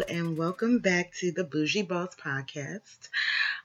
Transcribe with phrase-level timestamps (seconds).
[0.00, 3.08] And welcome back to the Bougie Boss Podcast.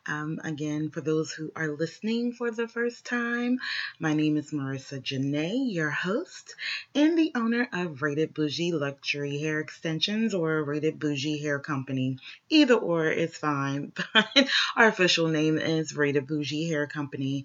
[0.08, 3.60] Um, again, for those who are listening for the first time,
[4.00, 6.56] my name is Marica Janae, your host
[6.96, 12.18] and the owner of Rated Bougie Luxury Hair Extensions or Rated Bougie Hair Company.
[12.50, 17.44] Either or is fine, but our official name is Rated Bougie Hair Company.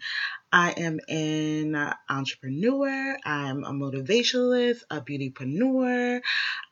[0.53, 6.21] I am an entrepreneur, I'm a motivationalist, a beautypreneur.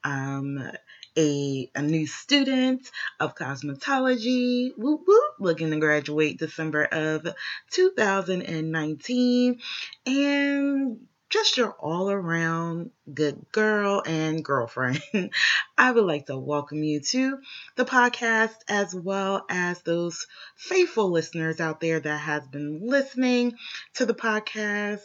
[0.05, 0.71] Um,
[1.17, 7.27] a, a new student of cosmetology, whoop, whoop, looking to graduate December of
[7.71, 9.61] 2019,
[10.07, 15.03] and just your all around good girl and girlfriend.
[15.79, 17.39] I would like to welcome you to
[17.75, 23.55] the podcast as well as those faithful listeners out there that has been listening
[23.95, 25.03] to the podcast.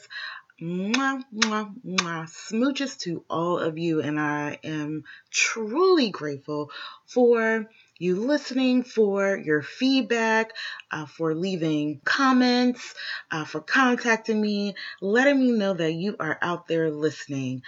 [0.61, 2.25] Mwah, mwah, mwah.
[2.27, 6.71] Smooches to all of you, and I am truly grateful
[7.07, 10.51] for you listening, for your feedback,
[10.91, 12.93] uh, for leaving comments,
[13.31, 17.61] uh, for contacting me, letting me know that you are out there listening.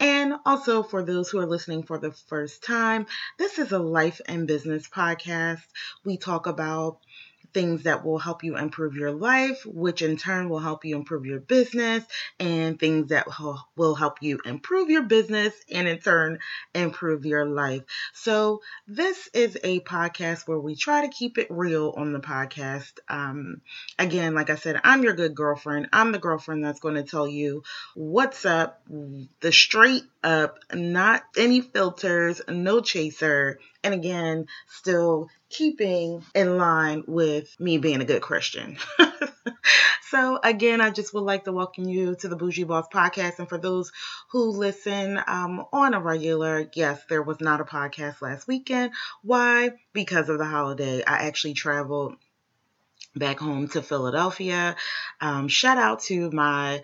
[0.00, 3.06] And also for those who are listening for the first time,
[3.38, 5.62] this is a life and business podcast.
[6.04, 6.98] We talk about
[7.54, 11.24] things that will help you improve your life, which in turn will help you improve
[11.24, 12.04] your business,
[12.38, 13.26] and things that
[13.76, 16.40] will help you improve your business and in turn
[16.74, 17.82] improve your life.
[18.12, 22.98] So, this is a podcast where we try to keep it real on the podcast.
[23.08, 23.60] Um,
[23.98, 25.88] again, like I said, I'm your good girlfriend.
[25.92, 27.62] I'm the girlfriend that's going to tell you
[27.94, 36.56] what's up, the straight up, not any filters, no chaser, and again, still keeping in
[36.56, 38.78] line with me being a good Christian.
[40.08, 43.38] so, again, I just would like to welcome you to the Bougie Boss podcast.
[43.38, 43.92] And for those
[44.30, 48.92] who listen um, on a regular, yes, there was not a podcast last weekend.
[49.22, 49.72] Why?
[49.92, 51.04] Because of the holiday.
[51.04, 52.16] I actually traveled
[53.14, 54.76] back home to Philadelphia.
[55.20, 56.82] Um, shout out to my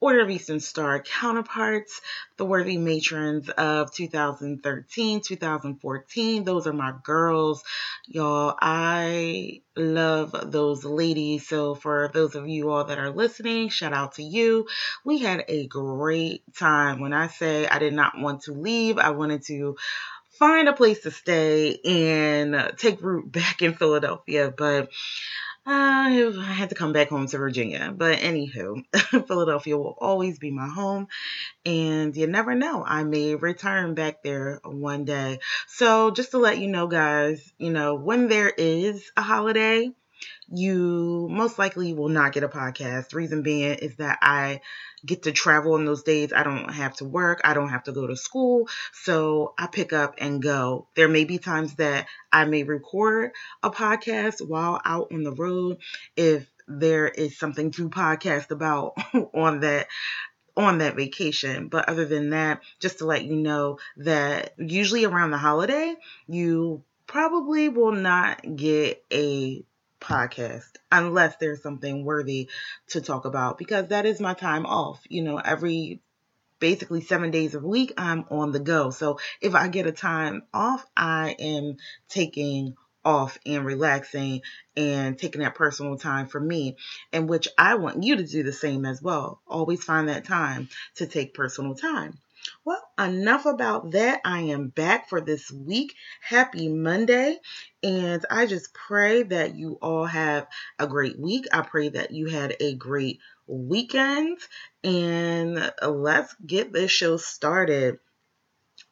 [0.00, 2.00] Order of Eastern Star counterparts,
[2.38, 6.44] the worthy matrons of 2013, 2014.
[6.44, 7.62] Those are my girls.
[8.06, 11.46] Y'all, I love those ladies.
[11.46, 14.66] So, for those of you all that are listening, shout out to you.
[15.04, 17.00] We had a great time.
[17.00, 19.76] When I say I did not want to leave, I wanted to
[20.38, 24.52] find a place to stay and take root back in Philadelphia.
[24.56, 24.90] But
[25.70, 27.92] uh, I had to come back home to Virginia.
[27.96, 28.82] But anywho,
[29.26, 31.08] Philadelphia will always be my home.
[31.64, 35.40] And you never know, I may return back there one day.
[35.68, 39.90] So just to let you know, guys, you know, when there is a holiday,
[40.52, 43.14] you most likely will not get a podcast.
[43.14, 44.60] Reason being is that I
[45.04, 46.32] get to travel in those days.
[46.32, 47.40] I don't have to work.
[47.44, 48.68] I don't have to go to school.
[48.92, 50.88] So I pick up and go.
[50.94, 55.78] There may be times that I may record a podcast while out on the road
[56.16, 58.94] if there is something to podcast about
[59.34, 59.86] on that
[60.56, 61.68] on that vacation.
[61.68, 65.94] But other than that, just to let you know that usually around the holiday,
[66.26, 69.64] you probably will not get a
[70.00, 72.48] podcast unless there's something worthy
[72.88, 75.00] to talk about because that is my time off.
[75.08, 76.00] You know, every
[76.58, 78.90] basically seven days a week, I'm on the go.
[78.90, 81.76] So if I get a time off, I am
[82.08, 84.42] taking off and relaxing
[84.76, 86.76] and taking that personal time for me,
[87.12, 89.40] in which I want you to do the same as well.
[89.46, 92.18] Always find that time to take personal time.
[92.64, 94.20] Well, enough about that.
[94.24, 95.94] I am back for this week.
[96.20, 97.38] Happy Monday.
[97.82, 100.46] And I just pray that you all have
[100.78, 101.46] a great week.
[101.52, 104.38] I pray that you had a great weekend.
[104.84, 107.98] And let's get this show started.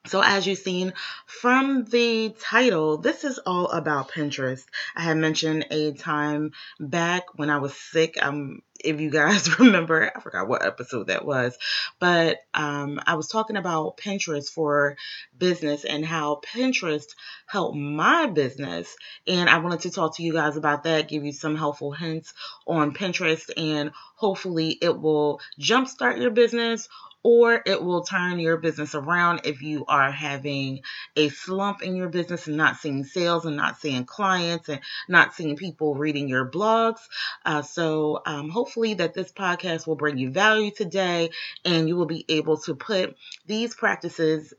[0.09, 0.95] So, as you've seen
[1.27, 4.65] from the title, this is all about Pinterest.
[4.97, 8.17] I had mentioned a time back when I was sick.
[8.21, 11.59] Um, if you guys remember, I forgot what episode that was,
[11.99, 14.97] but um, I was talking about Pinterest for
[15.37, 17.09] business and how Pinterest
[17.47, 18.97] helped my business.
[19.27, 22.33] And I wanted to talk to you guys about that, give you some helpful hints
[22.67, 26.89] on Pinterest, and hopefully it will jumpstart your business
[27.29, 30.81] or it will turn your business around if you are having
[31.15, 34.81] a slump in your business and not seeing sales and not seeing clients and
[35.11, 37.01] not seeing people reading your blogs.
[37.45, 41.29] Uh, so um, hopefully that this podcast will bring you value today
[41.67, 43.15] and you will be able to put
[43.45, 44.55] these practices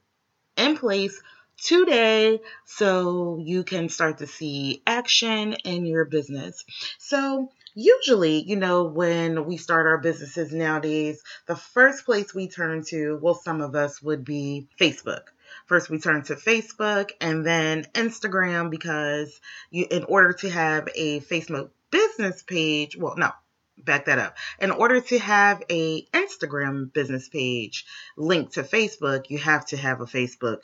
[0.56, 1.19] in place
[1.57, 6.63] today so you can start to see action in your business.
[7.00, 12.83] So, usually, you know, when we start our businesses nowadays, the first place we turn
[12.89, 15.24] to, well, some of us would be Facebook.
[15.66, 19.39] First, we turn to Facebook and then Instagram because
[19.71, 23.31] you, in order to have a Facebook business page, well, no,
[23.77, 24.38] back that up.
[24.60, 27.86] In order to have a Instagram business page
[28.18, 30.60] linked to Facebook, you have to have a Facebook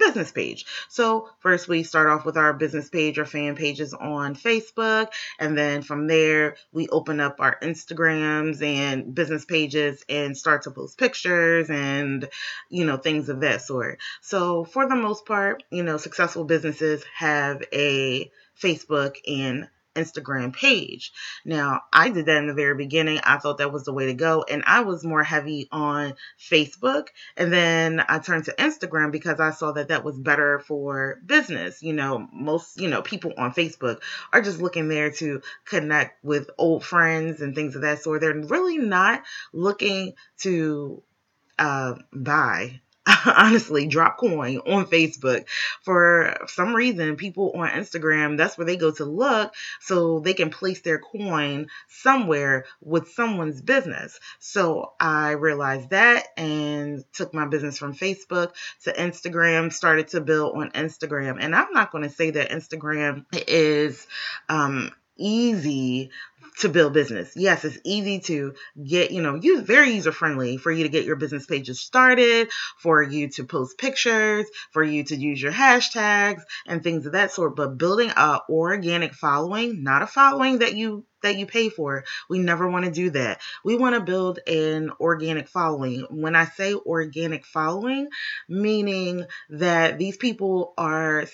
[0.00, 0.66] business page.
[0.88, 5.08] So first we start off with our business page or fan pages on Facebook
[5.38, 10.72] and then from there we open up our Instagrams and business pages and start to
[10.72, 12.28] post pictures and
[12.68, 14.00] you know things of that sort.
[14.20, 18.30] So for the most part, you know successful businesses have a
[18.60, 21.12] Facebook and Instagram page.
[21.44, 23.20] Now, I did that in the very beginning.
[23.24, 24.44] I thought that was the way to go.
[24.48, 27.08] And I was more heavy on Facebook.
[27.36, 31.82] And then I turned to Instagram because I saw that that was better for business.
[31.82, 34.00] You know, most, you know, people on Facebook
[34.32, 38.20] are just looking there to connect with old friends and things of that sort.
[38.20, 39.22] They're really not
[39.52, 41.02] looking to
[41.58, 42.80] uh, buy
[43.26, 45.46] honestly drop coin on Facebook.
[45.82, 50.50] For some reason, people on Instagram, that's where they go to look so they can
[50.50, 54.18] place their coin somewhere with someone's business.
[54.38, 58.52] So I realized that and took my business from Facebook
[58.84, 61.38] to Instagram, started to build on Instagram.
[61.40, 64.06] And I'm not going to say that Instagram is
[64.48, 66.10] um, easy
[66.60, 67.32] to build business.
[67.36, 71.04] Yes, it's easy to get, you know, use very user friendly for you to get
[71.04, 76.42] your business pages started, for you to post pictures, for you to use your hashtags
[76.66, 77.56] and things of that sort.
[77.56, 82.04] But building a organic following, not a following that you that you pay for.
[82.28, 83.40] We never want to do that.
[83.64, 86.06] We want to build an organic following.
[86.10, 88.08] When I say organic following,
[88.48, 91.26] meaning that these people are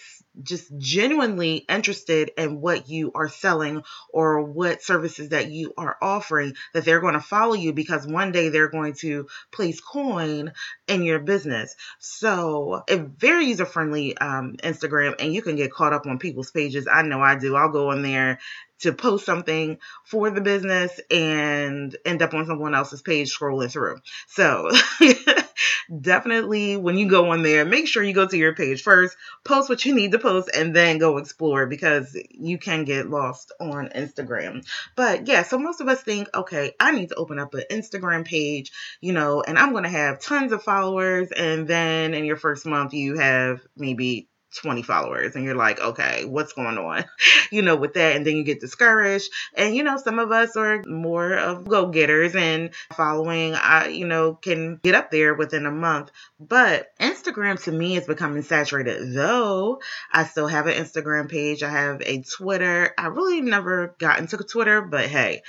[0.43, 6.55] just genuinely interested in what you are selling or what services that you are offering,
[6.75, 10.53] that they're going to follow you because one day they're going to place coin
[10.89, 11.75] in your business.
[11.99, 16.50] So, a very user friendly um, Instagram, and you can get caught up on people's
[16.50, 16.87] pages.
[16.91, 17.56] I know I do.
[17.56, 18.39] I'll go on there
[18.81, 23.99] to post something for the business and end up on someone else's page scrolling through.
[24.28, 24.70] So
[26.00, 29.69] definitely when you go on there, make sure you go to your page first, post
[29.69, 33.88] what you need to post, and then go explore because you can get lost on
[33.88, 34.67] Instagram.
[34.94, 38.25] But yeah, so most of us think, okay, I need to open up an Instagram
[38.25, 41.31] page, you know, and I'm going to have tons of followers.
[41.32, 46.25] And then in your first month, you have maybe 20 followers and you're like, okay,
[46.25, 47.04] what's going on?
[47.50, 48.16] you know, with that.
[48.16, 49.31] And then you get discouraged.
[49.54, 54.06] And, you know, some of us are more of go getters and following, I, you
[54.06, 56.10] know, can get up there within a month.
[56.40, 59.81] But Instagram to me is becoming saturated, though
[60.12, 61.62] I still have an Instagram page.
[61.62, 62.93] I have a Twitter.
[62.96, 65.43] I really never got into Twitter, but hey,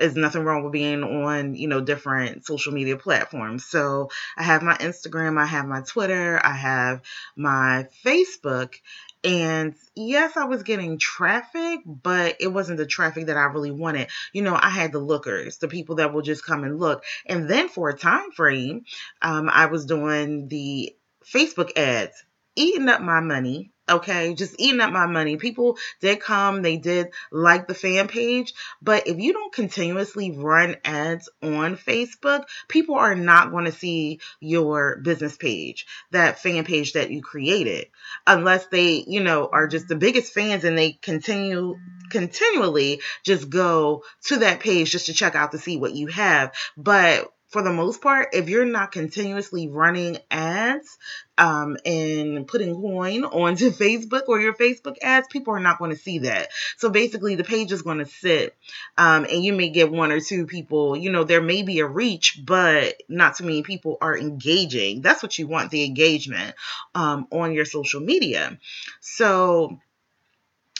[0.00, 3.66] there's nothing wrong with being on, you know, different social media platforms.
[3.66, 7.02] So I have my Instagram, I have my Twitter, I have
[7.36, 8.76] my Facebook.
[9.22, 14.08] And yes, I was getting traffic, but it wasn't the traffic that I really wanted.
[14.32, 17.04] You know, I had the lookers, the people that will just come and look.
[17.26, 18.86] And then for a time frame,
[19.20, 22.24] um, I was doing the Facebook ads,
[22.56, 25.36] eating up my money okay just eating up my money.
[25.36, 30.76] People did come they did like the fan page but if you don't continuously run
[30.84, 36.92] ads on facebook people are not going to see your business page that fan page
[36.94, 37.86] that you created
[38.26, 41.76] unless they you know are just the biggest fans and they continue
[42.10, 46.52] continually just go to that page just to check out to see what you have.
[46.76, 50.98] But for the most part, if you're not continuously running ads
[51.36, 55.96] um, and putting coin onto Facebook or your Facebook ads, people are not going to
[55.96, 56.48] see that.
[56.76, 58.56] So basically, the page is going to sit,
[58.96, 60.96] um, and you may get one or two people.
[60.96, 65.02] You know, there may be a reach, but not too many people are engaging.
[65.02, 66.54] That's what you want the engagement
[66.94, 68.58] um, on your social media.
[69.00, 69.80] So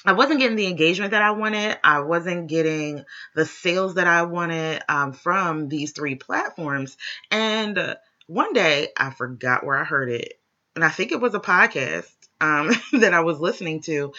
[0.04, 1.78] I wasn't getting the engagement that I wanted.
[1.85, 3.04] I wasn't getting
[3.35, 6.97] the sales that I wanted um, from these three platforms.
[7.30, 10.40] And one day I forgot where I heard it.
[10.75, 14.12] And I think it was a podcast um, that I was listening to.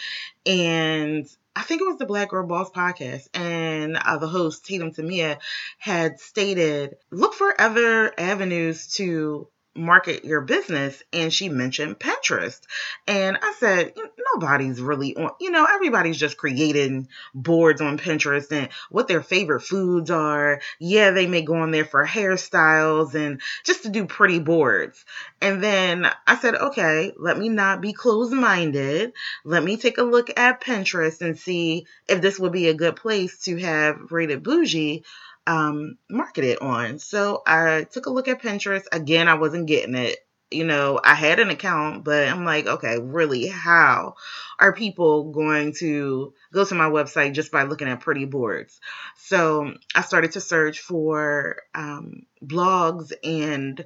[0.46, 4.90] And I think it was the Black Girl Boss podcast, and uh, the host Tatum
[4.90, 5.38] Temia
[5.78, 12.60] had stated, look for other avenues to market your business and she mentioned Pinterest.
[13.06, 13.94] And I said,
[14.34, 19.62] nobody's really on, you know, everybody's just creating boards on Pinterest and what their favorite
[19.62, 20.60] foods are.
[20.78, 25.04] Yeah, they may go on there for hairstyles and just to do pretty boards.
[25.40, 29.12] And then I said, okay, let me not be closed minded.
[29.44, 32.96] Let me take a look at Pinterest and see if this would be a good
[32.96, 35.04] place to have rated bougie
[35.46, 36.98] um, market it on.
[36.98, 38.84] So I took a look at Pinterest.
[38.92, 40.18] Again, I wasn't getting it.
[40.50, 44.16] You know, I had an account, but I'm like, okay, really, how
[44.58, 48.78] are people going to go to my website just by looking at pretty boards?
[49.16, 53.82] So I started to search for um, blogs and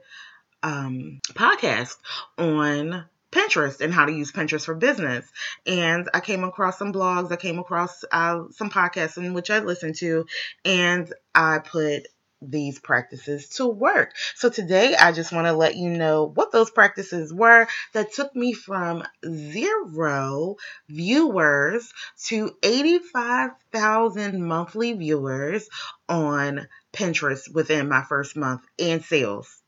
[0.64, 1.98] um, podcasts
[2.36, 3.04] on
[3.36, 5.30] Pinterest and how to use Pinterest for business.
[5.66, 9.58] And I came across some blogs, I came across uh, some podcasts in which I
[9.58, 10.26] listened to,
[10.64, 12.08] and I put
[12.40, 14.12] these practices to work.
[14.34, 18.34] So today I just want to let you know what those practices were that took
[18.34, 20.56] me from zero
[20.88, 21.92] viewers
[22.26, 25.68] to 85,000 monthly viewers
[26.08, 29.62] on Pinterest within my first month and sales.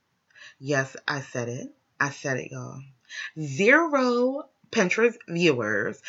[0.58, 1.68] Yes, I said it.
[2.00, 2.80] I said it, y'all
[3.40, 6.00] zero Pinterest viewers.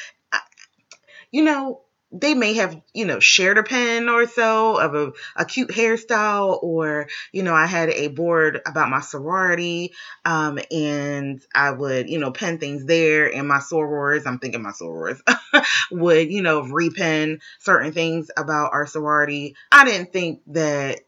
[1.31, 5.45] You know, they may have, you know, shared a pin or so of a, a
[5.45, 9.93] cute hairstyle, or, you know, I had a board about my sorority,
[10.25, 14.71] um, and I would, you know, pin things there, and my sorors, I'm thinking my
[14.71, 15.19] sorors,
[15.91, 19.55] would, you know, repin certain things about our sorority.
[19.71, 21.01] I didn't think that,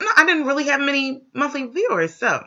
[0.00, 2.44] no, I didn't really have many monthly viewers, so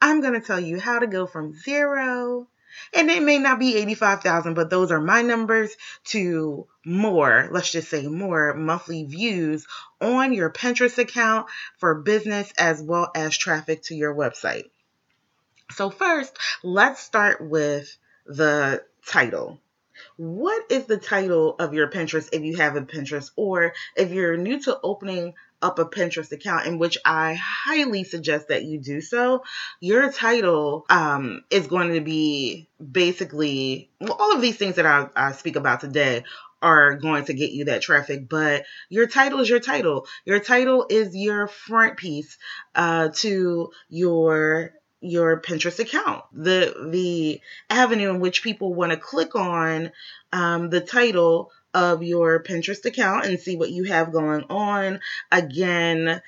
[0.00, 2.48] I'm going to tell you how to go from zero,
[2.92, 5.74] and it may not be 85,000, but those are my numbers,
[6.06, 9.66] to more, let's just say more monthly views
[10.00, 14.70] on your Pinterest account for business as well as traffic to your website.
[15.72, 17.96] So, first, let's start with
[18.26, 19.60] the title.
[20.16, 24.36] What is the title of your Pinterest if you have a Pinterest, or if you're
[24.36, 29.00] new to opening up a Pinterest account, in which I highly suggest that you do
[29.00, 29.42] so,
[29.80, 35.08] your title um, is going to be basically well, all of these things that I,
[35.16, 36.24] I speak about today
[36.62, 40.06] are going to get you that traffic, but your title is your title.
[40.24, 42.38] Your title is your front piece
[42.74, 46.24] uh, to your your Pinterest account.
[46.32, 49.92] The the avenue in which people want to click on
[50.32, 54.98] um, the title of your Pinterest account and see what you have going on.
[55.30, 56.22] Again,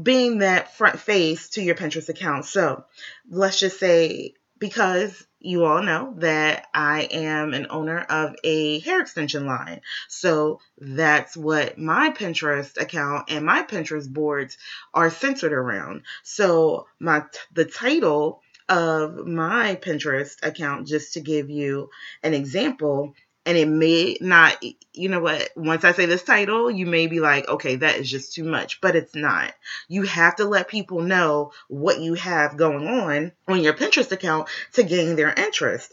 [0.00, 2.44] being that front face to your Pinterest account.
[2.44, 2.84] So
[3.30, 9.00] let's just say, because you all know that I am an owner of a hair
[9.00, 9.80] extension line.
[10.08, 14.58] So that's what my Pinterest account and my Pinterest boards
[14.92, 16.02] are centered around.
[16.24, 21.88] So my the title of my Pinterest account just to give you
[22.22, 23.14] an example
[23.48, 24.62] and it may not
[24.92, 28.10] you know what once i say this title you may be like okay that is
[28.10, 29.52] just too much but it's not.
[29.88, 34.48] You have to let people know what you have going on on your pinterest account
[34.74, 35.92] to gain their interest.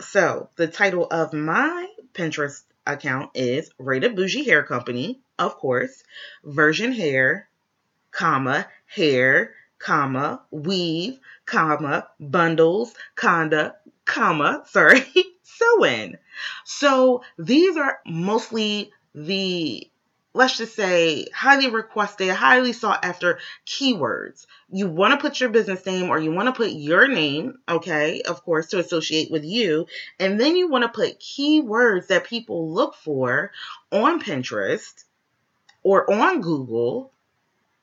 [0.00, 6.04] So the title of my pinterest account is rated bougie hair company of course
[6.44, 7.48] virgin hair
[8.12, 15.04] comma hair comma weave comma bundles conda comma sorry
[15.46, 16.18] sew-in.
[16.64, 19.90] So these are mostly the
[20.36, 24.46] let's just say highly requested, highly sought after keywords.
[24.70, 28.20] You want to put your business name or you want to put your name, okay,
[28.20, 29.86] of course, to associate with you.
[30.20, 33.50] And then you want to put keywords that people look for
[33.90, 35.04] on Pinterest
[35.82, 37.12] or on Google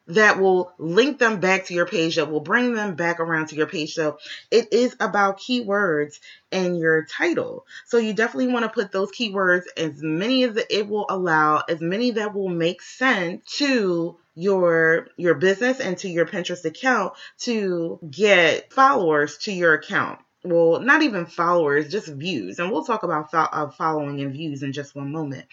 [0.08, 3.56] that will link them back to your page, that will bring them back around to
[3.56, 3.94] your page.
[3.94, 4.18] So
[4.52, 6.20] it is about keywords
[6.52, 7.66] in your title.
[7.86, 11.82] So you definitely want to put those keywords as many as it will allow, as
[11.82, 18.00] many that will make sense to your your business and to your Pinterest account to
[18.10, 22.60] get followers to your account well, not even followers, just views.
[22.60, 25.46] And we'll talk about fo- uh, following and views in just one moment.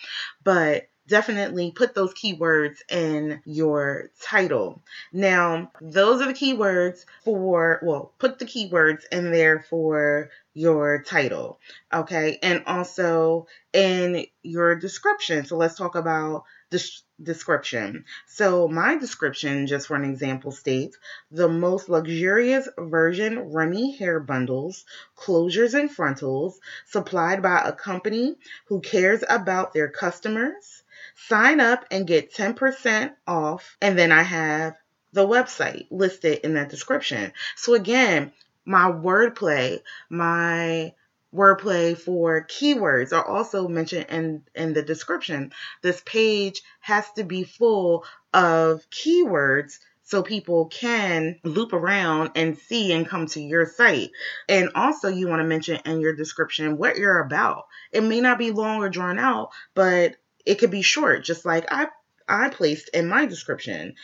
[0.42, 4.80] But definitely put those keywords in your title.
[5.12, 11.58] Now, those are the keywords for, well, put the keywords in there for your title.
[11.92, 12.38] Okay.
[12.42, 15.44] And also in your description.
[15.44, 18.04] So let's talk about des- description.
[18.26, 20.96] So, my description, just for an example, states
[21.30, 24.84] the most luxurious virgin Remy hair bundles,
[25.16, 28.36] closures, and frontals supplied by a company
[28.66, 30.82] who cares about their customers.
[31.28, 33.76] Sign up and get 10% off.
[33.80, 34.74] And then I have
[35.12, 37.32] the website listed in that description.
[37.56, 38.32] So, again,
[38.64, 40.92] my wordplay, my
[41.34, 45.52] wordplay for keywords are also mentioned in in the description.
[45.82, 52.92] This page has to be full of keywords so people can loop around and see
[52.92, 54.10] and come to your site.
[54.48, 57.66] And also you want to mention in your description what you're about.
[57.92, 60.16] It may not be long or drawn out, but
[60.50, 61.86] it could be short, just like I
[62.28, 63.94] I placed in my description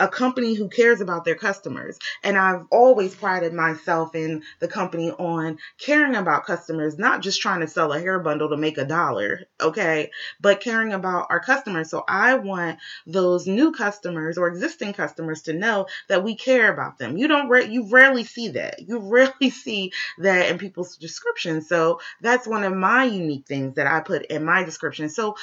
[0.00, 1.98] a company who cares about their customers.
[2.22, 7.60] And I've always prided myself in the company on caring about customers, not just trying
[7.60, 11.90] to sell a hair bundle to make a dollar, okay, but caring about our customers.
[11.90, 16.98] So I want those new customers or existing customers to know that we care about
[16.98, 17.16] them.
[17.16, 18.80] You don't re- you rarely see that.
[18.86, 21.68] You rarely see that in people's descriptions.
[21.68, 25.08] So that's one of my unique things that I put in my description.
[25.08, 25.34] So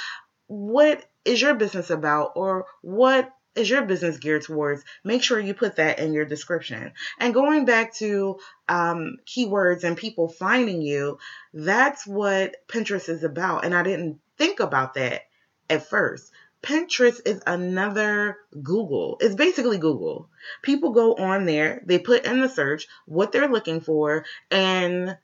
[0.48, 5.54] what is your business about or what is your business geared towards, make sure you
[5.54, 6.92] put that in your description.
[7.20, 11.20] And going back to um, keywords and people finding you,
[11.54, 13.64] that's what Pinterest is about.
[13.66, 15.22] And I didn't think about that
[15.70, 16.32] at first.
[16.66, 19.18] Pinterest is another Google.
[19.22, 20.30] It's basically Google.
[20.64, 25.16] People go on there, they put in the search what they're looking for, and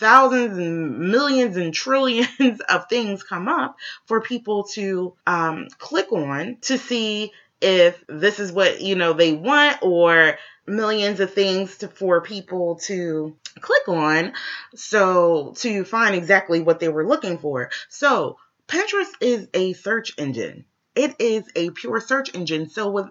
[0.00, 3.76] thousands and millions and trillions of things come up
[4.06, 9.32] for people to um, click on to see if this is what you know they
[9.32, 10.36] want or
[10.66, 14.32] millions of things to, for people to click on
[14.74, 18.36] so to find exactly what they were looking for so
[18.68, 20.64] pinterest is a search engine
[20.94, 23.08] it is a pure search engine so with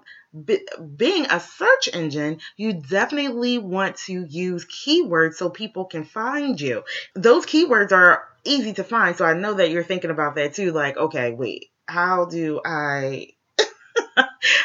[0.96, 6.84] being a search engine, you definitely want to use keywords so people can find you.
[7.16, 9.16] Those keywords are easy to find.
[9.16, 10.72] So I know that you're thinking about that too.
[10.72, 13.30] Like, okay, wait, how do I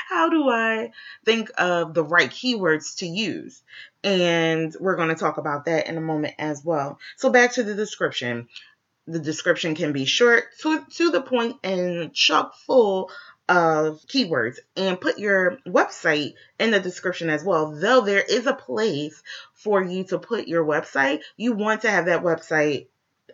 [0.08, 0.92] how do I
[1.24, 3.62] think of the right keywords to use?
[4.04, 6.98] And we're going to talk about that in a moment as well.
[7.16, 8.48] So, back to the description.
[9.06, 13.10] The description can be short, to, to the point, and chock full
[13.48, 14.58] of keywords.
[14.76, 17.72] And put your website in the description as well.
[17.72, 19.22] Though there is a place
[19.54, 22.86] for you to put your website, you want to have that website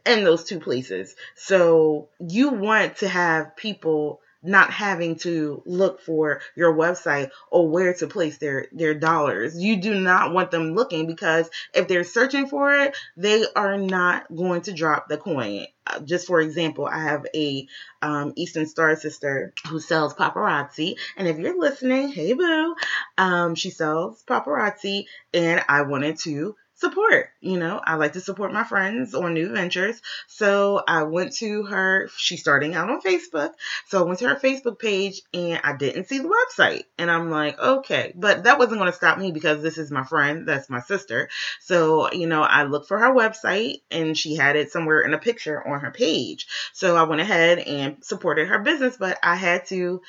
[0.06, 1.14] in those two places.
[1.34, 7.94] So, you want to have people not having to look for your website or where
[7.94, 9.58] to place their their dollars.
[9.58, 14.34] You do not want them looking because if they're searching for it, they are not
[14.34, 15.66] going to drop the coin.
[15.86, 17.66] Uh, just for example, I have a
[18.02, 22.76] um, Eastern Star sister who sells paparazzi, and if you're listening, hey boo,
[23.16, 27.30] um, she sells paparazzi, and I wanted to support.
[27.40, 30.00] You know, I like to support my friends on new ventures.
[30.28, 33.52] So I went to her, she's starting out on Facebook.
[33.88, 36.84] So I went to her Facebook page and I didn't see the website.
[36.96, 38.12] And I'm like, okay.
[38.14, 41.28] But that wasn't going to stop me because this is my friend, that's my sister.
[41.60, 45.18] So, you know, I looked for her website and she had it somewhere in a
[45.18, 46.46] picture on her page.
[46.72, 50.00] So I went ahead and supported her business, but I had to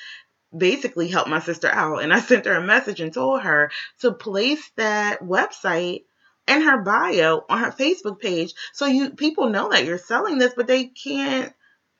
[0.55, 2.03] basically help my sister out.
[2.03, 6.03] And I sent her a message and told her to place that website
[6.49, 10.53] in her bio on her Facebook page so you people know that you're selling this,
[10.55, 11.53] but they can't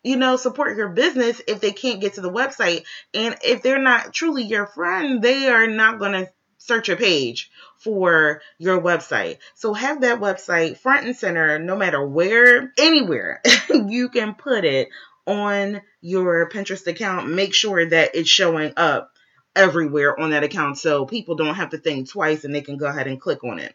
[0.04, 2.86] you know, support your business if they can't get to the website.
[3.14, 7.52] And if they're not truly your friend, they are not going to search your page
[7.78, 9.40] for your website.
[9.56, 14.90] So have that website front and center no matter where, anywhere you can put it
[15.26, 17.30] on your Pinterest account.
[17.30, 19.12] Make sure that it's showing up
[19.56, 22.86] everywhere on that account so people don't have to think twice and they can go
[22.86, 23.74] ahead and click on it.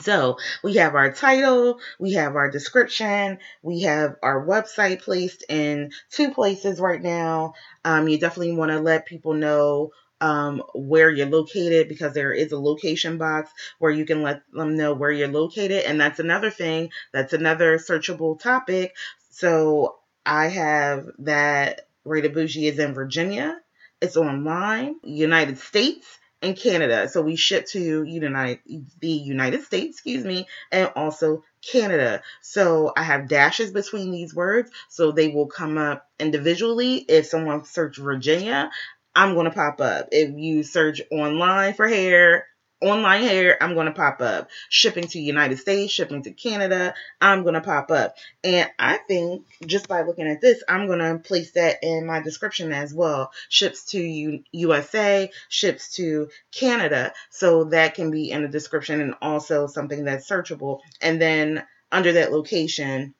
[0.00, 5.92] So we have our title, we have our description, we have our website placed in
[6.10, 7.52] two places right now.
[7.84, 12.52] Um, you definitely want to let people know um, where you're located because there is
[12.52, 13.50] a location box
[13.80, 15.84] where you can let them know where you're located.
[15.84, 18.94] And that's another thing, that's another searchable topic.
[19.30, 23.60] So I have that Rated Bougie is in Virginia.
[24.00, 27.08] It's online, United States and Canada.
[27.08, 28.58] So we ship to United,
[29.00, 32.22] the United States, excuse me, and also Canada.
[32.40, 36.96] So I have dashes between these words, so they will come up individually.
[36.96, 38.70] If someone search Virginia,
[39.14, 40.08] I'm going to pop up.
[40.10, 42.46] If you search online for hair,
[42.82, 44.50] online hair, I'm going to pop up.
[44.68, 48.16] Shipping to United States, shipping to Canada, I'm going to pop up.
[48.42, 52.20] And I think just by looking at this, I'm going to place that in my
[52.20, 53.32] description as well.
[53.48, 57.12] Ships to U- USA, ships to Canada.
[57.30, 60.80] So that can be in the description and also something that's searchable.
[61.00, 63.14] And then under that location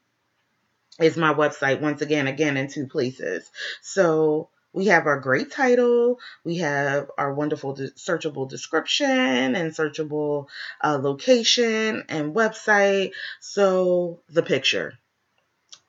[1.01, 3.51] is my website once again, again in two places.
[3.81, 10.47] So we have our great title, we have our wonderful de- searchable description and searchable
[10.83, 13.13] uh, location and website.
[13.41, 14.95] So the picture.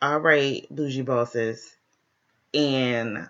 [0.02, 1.76] All right, bougie bosses
[2.54, 3.30] and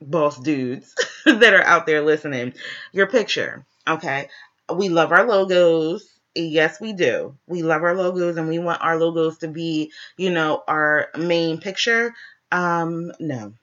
[0.00, 2.52] boss dudes that are out there listening,
[2.92, 3.64] your picture.
[3.88, 4.28] Okay.
[4.74, 6.06] We love our logos.
[6.34, 7.36] Yes, we do.
[7.46, 11.58] We love our logos and we want our logos to be, you know, our main
[11.58, 12.14] picture.
[12.52, 13.54] Um, no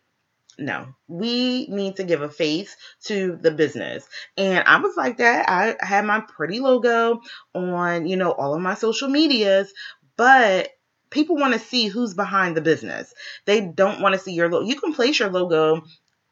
[0.57, 4.07] no, we need to give a face to the business.
[4.37, 5.49] And I was like that.
[5.49, 7.21] I had my pretty logo
[7.53, 9.73] on, you know, all of my social medias,
[10.15, 10.69] but
[11.09, 13.13] people want to see who's behind the business.
[13.45, 14.65] They don't want to see your logo.
[14.65, 15.83] You can place your logo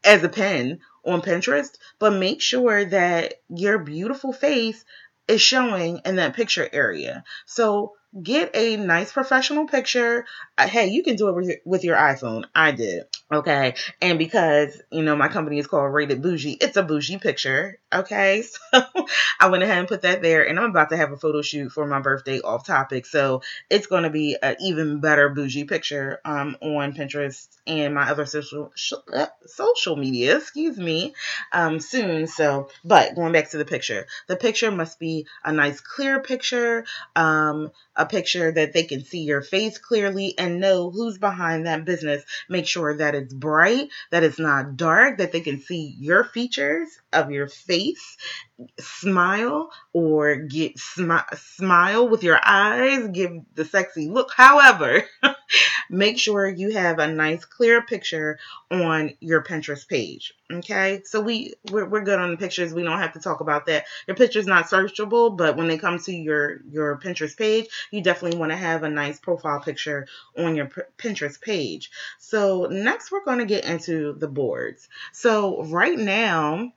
[0.04, 4.84] as a pin on Pinterest, but make sure that your beautiful face
[5.28, 7.24] is showing in that picture area.
[7.46, 10.26] So get a nice professional picture.
[10.58, 12.46] Uh, hey, you can do it with your iPhone.
[12.54, 13.04] I did.
[13.34, 13.76] Okay.
[14.02, 17.80] And because, you know, my company is called Rated Bougie, it's a bougie picture.
[17.94, 18.44] Okay.
[18.74, 19.06] So
[19.38, 20.48] I went ahead and put that there.
[20.48, 23.06] And I'm about to have a photo shoot for my birthday off topic.
[23.06, 28.10] So it's going to be an even better bougie picture um, on Pinterest and my
[28.10, 28.72] other social
[29.14, 31.14] uh, social media, excuse me,
[31.52, 32.28] um, soon.
[32.28, 36.86] So, but going back to the picture, the picture must be a nice clear picture.
[37.18, 41.84] Um, a picture that they can see your face clearly and know who's behind that
[41.84, 42.24] business.
[42.48, 46.88] Make sure that it's bright, that it's not dark, that they can see your features
[47.14, 48.18] of your face
[48.80, 54.32] smile or get smi- smile with your eyes, give the sexy look.
[54.36, 55.04] However,
[55.90, 60.34] make sure you have a nice clear picture on your Pinterest page.
[60.52, 62.74] Okay, so we we're, we're good on the pictures.
[62.74, 63.86] We don't have to talk about that.
[64.08, 68.38] Your picture's not searchable, but when they come to your your Pinterest page, you definitely
[68.40, 71.92] want to have a nice profile picture on your P- Pinterest page.
[72.20, 74.88] So next, we're going to get into the boards.
[75.14, 76.74] So right now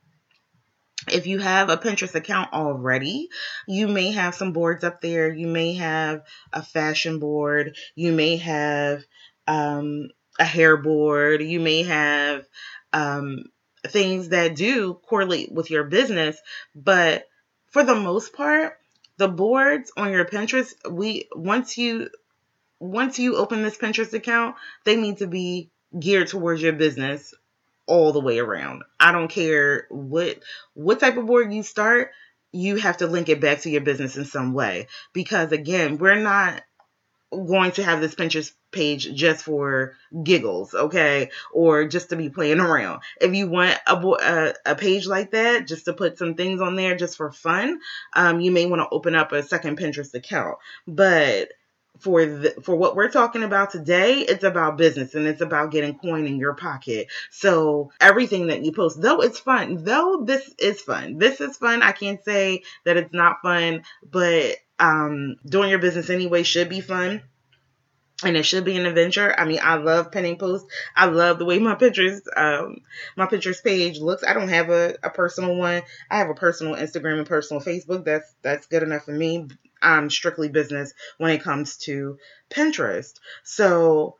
[1.11, 3.29] if you have a Pinterest account already,
[3.67, 5.31] you may have some boards up there.
[5.31, 7.77] You may have a fashion board.
[7.95, 9.03] You may have
[9.47, 11.41] um, a hair board.
[11.41, 12.45] You may have
[12.93, 13.43] um,
[13.87, 16.37] things that do correlate with your business.
[16.73, 17.27] But
[17.71, 18.77] for the most part,
[19.17, 22.09] the boards on your Pinterest, we once you
[22.79, 27.33] once you open this Pinterest account, they need to be geared towards your business
[27.87, 28.83] all the way around.
[28.99, 30.39] I don't care what
[30.73, 32.11] what type of board you start,
[32.51, 36.15] you have to link it back to your business in some way because again, we're
[36.15, 36.63] not
[37.31, 42.59] going to have this Pinterest page just for giggles, okay, or just to be playing
[42.59, 43.01] around.
[43.19, 46.75] If you want a a, a page like that, just to put some things on
[46.75, 47.79] there just for fun,
[48.15, 50.57] um, you may want to open up a second Pinterest account.
[50.87, 51.49] But
[51.99, 55.97] for the, for what we're talking about today, it's about business and it's about getting
[55.97, 57.07] coin in your pocket.
[57.31, 61.81] So everything that you post, though it's fun, though this is fun, this is fun.
[61.81, 66.81] I can't say that it's not fun, but um, doing your business anyway should be
[66.81, 67.21] fun
[68.23, 69.33] and it should be an adventure.
[69.37, 70.67] I mean, I love pinning posts.
[70.95, 72.77] I love the way my Pinterest, um,
[73.17, 74.23] my Pinterest page looks.
[74.23, 75.81] I don't have a, a personal one.
[76.09, 78.05] I have a personal Instagram and personal Facebook.
[78.05, 79.47] That's that's good enough for me.
[79.85, 82.17] I'm strictly business when it comes to
[82.49, 83.13] Pinterest.
[83.43, 84.17] So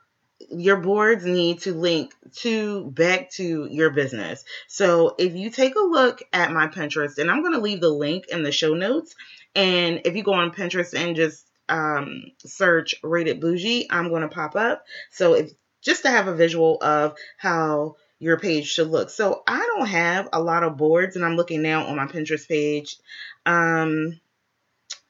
[0.49, 4.43] your boards need to link to back to your business.
[4.67, 7.89] So if you take a look at my Pinterest, and I'm going to leave the
[7.89, 9.15] link in the show notes.
[9.55, 14.27] And if you go on Pinterest and just um, search rated bougie, I'm going to
[14.27, 14.85] pop up.
[15.11, 15.51] So if
[15.81, 19.09] just to have a visual of how your page should look.
[19.09, 22.47] So I don't have a lot of boards, and I'm looking now on my Pinterest
[22.47, 22.97] page.
[23.45, 24.19] Um,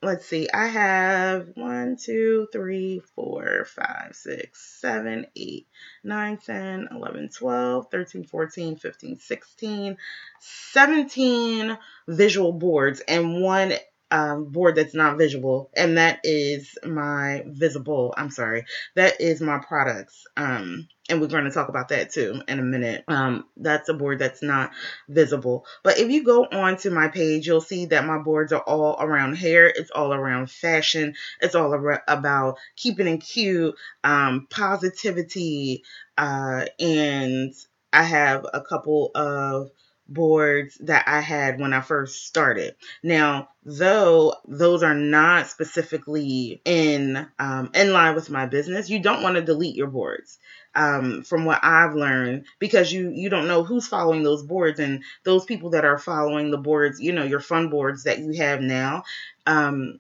[0.06, 5.68] let's see, I have 1, 2, 3, 4, 5, 6, 7, 8,
[6.04, 9.98] 9, 10, 11, 12, 13, 14, 15, 16,
[10.40, 13.74] 17 visual boards and one
[14.12, 18.14] um, board that's not visible, and that is my visible.
[18.16, 18.66] I'm sorry,
[18.96, 20.26] that is my products.
[20.38, 23.04] Um, and we're going to talk about that too in a minute.
[23.08, 24.72] Um, that's a board that's not
[25.08, 25.66] visible.
[25.84, 28.98] But if you go on to my page, you'll see that my boards are all
[29.00, 29.68] around hair.
[29.68, 31.16] It's all around fashion.
[31.42, 31.74] It's all
[32.08, 35.84] about keeping it cute, um, positivity,
[36.18, 37.54] uh, and
[37.94, 39.72] I have a couple of
[40.08, 42.76] boards that I had when I first started.
[43.02, 49.24] Now, though those are not specifically in um, in line with my business, you don't
[49.24, 50.38] want to delete your boards.
[50.76, 55.04] Um, from what I've learned, because you you don't know who's following those boards, and
[55.24, 58.60] those people that are following the boards, you know, your fun boards that you have
[58.60, 59.04] now,
[59.46, 60.00] um,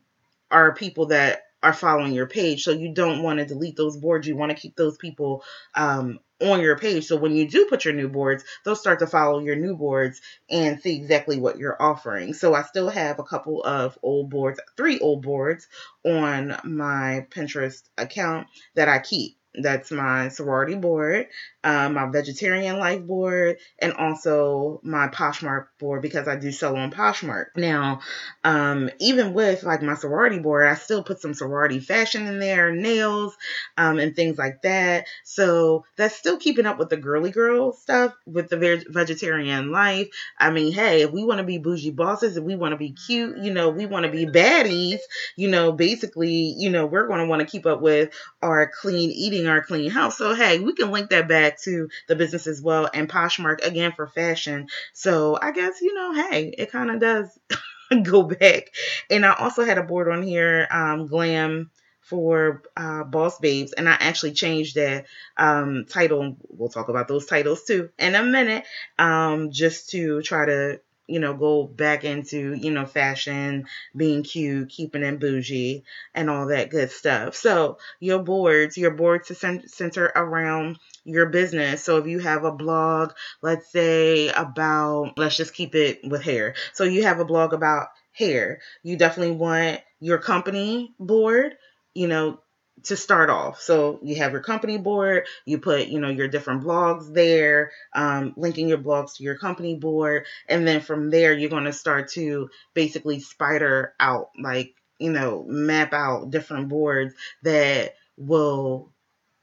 [0.51, 2.63] are people that are following your page.
[2.63, 4.27] So you don't want to delete those boards.
[4.27, 7.05] You want to keep those people um, on your page.
[7.05, 10.21] So when you do put your new boards, they'll start to follow your new boards
[10.49, 12.33] and see exactly what you're offering.
[12.33, 15.67] So I still have a couple of old boards, three old boards
[16.03, 19.37] on my Pinterest account that I keep.
[19.61, 21.27] That's my sorority board,
[21.63, 26.91] um, my vegetarian life board, and also my Poshmark board because I do sell on
[26.91, 27.45] Poshmark.
[27.55, 28.01] Now,
[28.43, 32.71] um, even with like my sorority board, I still put some sorority fashion in there,
[32.71, 33.35] nails,
[33.77, 35.07] um, and things like that.
[35.23, 40.09] So that's still keeping up with the girly girl stuff with the ve- vegetarian life.
[40.39, 42.91] I mean, hey, if we want to be bougie bosses, if we want to be
[42.91, 44.99] cute, you know, we want to be baddies,
[45.35, 49.11] you know, basically, you know, we're going to want to keep up with our clean
[49.11, 50.17] eating, our clean house.
[50.17, 53.91] So, hey, we can link that back to the business as well and Poshmark again
[53.93, 54.67] for fashion.
[54.93, 57.39] So I guess, you know, hey, it kind of does
[58.03, 58.71] go back.
[59.09, 63.89] And I also had a board on here, um, Glam for uh, Boss Babes, and
[63.89, 65.05] I actually changed that
[65.37, 66.37] um, title.
[66.49, 68.63] We'll talk about those titles too in a minute,
[68.99, 73.65] um, just to try to you know, go back into, you know, fashion,
[73.95, 77.35] being cute, keeping it bougie, and all that good stuff.
[77.35, 79.35] So, your boards, your boards to
[79.67, 81.83] center around your business.
[81.83, 86.55] So, if you have a blog, let's say about, let's just keep it with hair.
[86.73, 91.55] So, you have a blog about hair, you definitely want your company board,
[91.93, 92.39] you know,
[92.83, 93.61] to start off.
[93.61, 98.33] So you have your company board, you put, you know, your different blogs there, um,
[98.37, 100.25] linking your blogs to your company board.
[100.47, 105.45] And then from there, you're going to start to basically spider out, like, you know,
[105.47, 108.91] map out different boards that will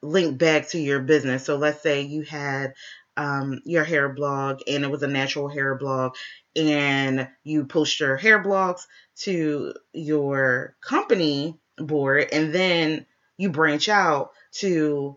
[0.03, 1.45] link back to your business.
[1.45, 2.75] So let's say you had
[3.17, 6.15] um, your hair blog and it was a natural hair blog
[6.57, 14.31] and you post your hair blogs to your company board and then you branch out
[14.53, 15.17] to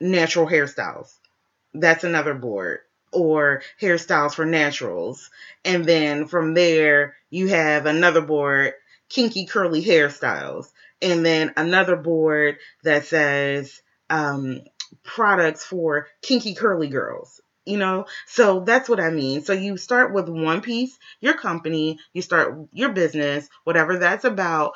[0.00, 1.12] natural hairstyles.
[1.74, 2.80] That's another board.
[3.10, 5.30] Or hairstyles for naturals.
[5.64, 8.74] And then from there, you have another board,
[9.08, 10.70] kinky curly hairstyles.
[11.00, 13.80] And then another board that says
[14.10, 14.60] um,
[15.02, 20.14] products for kinky curly girls you know so that's what i mean so you start
[20.14, 24.72] with one piece your company you start your business whatever that's about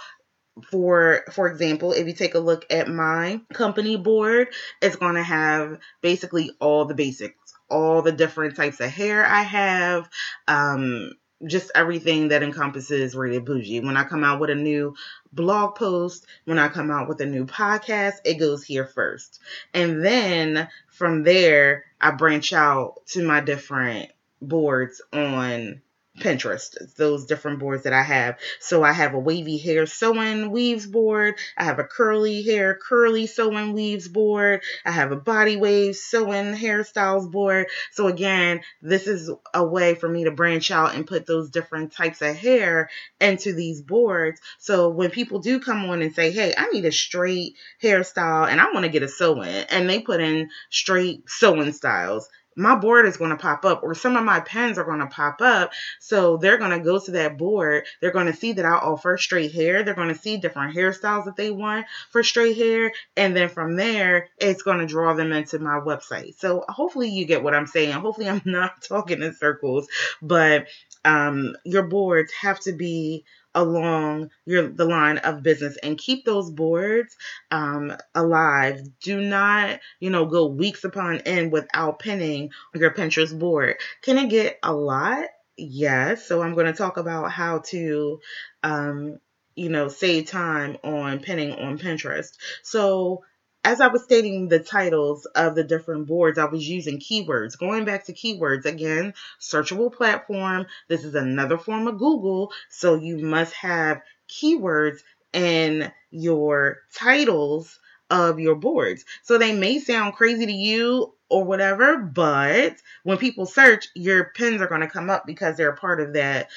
[0.70, 4.48] for for example if you take a look at my company board
[4.82, 9.42] it's going to have basically all the basics all the different types of hair i
[9.42, 10.08] have
[10.48, 11.10] um
[11.46, 13.80] just everything that encompasses Rated Bougie.
[13.80, 14.94] When I come out with a new
[15.32, 19.40] blog post, when I come out with a new podcast, it goes here first.
[19.74, 24.10] And then from there, I branch out to my different
[24.40, 25.82] boards on
[26.18, 28.38] Pinterest, those different boards that I have.
[28.60, 31.36] So I have a wavy hair sew-in weaves board.
[31.56, 34.62] I have a curly hair curly sew-in weaves board.
[34.84, 37.68] I have a body wave sew-in hairstyles board.
[37.92, 41.92] So again, this is a way for me to branch out and put those different
[41.92, 44.38] types of hair into these boards.
[44.58, 48.60] So when people do come on and say, "Hey, I need a straight hairstyle and
[48.60, 53.06] I want to get a sew-in," and they put in straight sew-in styles, my board
[53.06, 55.72] is going to pop up or some of my pens are going to pop up.
[56.00, 57.86] So they're going to go to that board.
[58.00, 59.82] They're going to see that I offer straight hair.
[59.82, 62.92] They're going to see different hairstyles that they want for straight hair.
[63.16, 66.38] And then from there, it's going to draw them into my website.
[66.38, 67.92] So hopefully you get what I'm saying.
[67.92, 69.88] Hopefully I'm not talking in circles,
[70.20, 70.66] but
[71.04, 76.50] um, your boards have to be along your the line of business and keep those
[76.50, 77.16] boards
[77.50, 78.80] um, alive.
[79.00, 83.76] Do not, you know, go weeks upon end without pinning your Pinterest board.
[84.02, 85.26] Can it get a lot?
[85.56, 86.26] Yes.
[86.26, 88.20] So I'm going to talk about how to
[88.62, 89.18] um,
[89.54, 92.36] you know, save time on pinning on Pinterest.
[92.62, 93.24] So
[93.64, 97.58] as I was stating the titles of the different boards, I was using keywords.
[97.58, 100.66] Going back to keywords again, searchable platform.
[100.88, 102.52] This is another form of Google.
[102.70, 104.98] So you must have keywords
[105.32, 107.78] in your titles
[108.10, 109.04] of your boards.
[109.22, 114.60] So they may sound crazy to you or whatever, but when people search, your pins
[114.60, 116.48] are going to come up because they're a part of that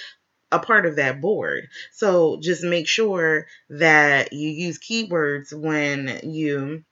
[0.51, 1.67] a part of that board.
[1.91, 6.83] So just make sure that you use keywords when you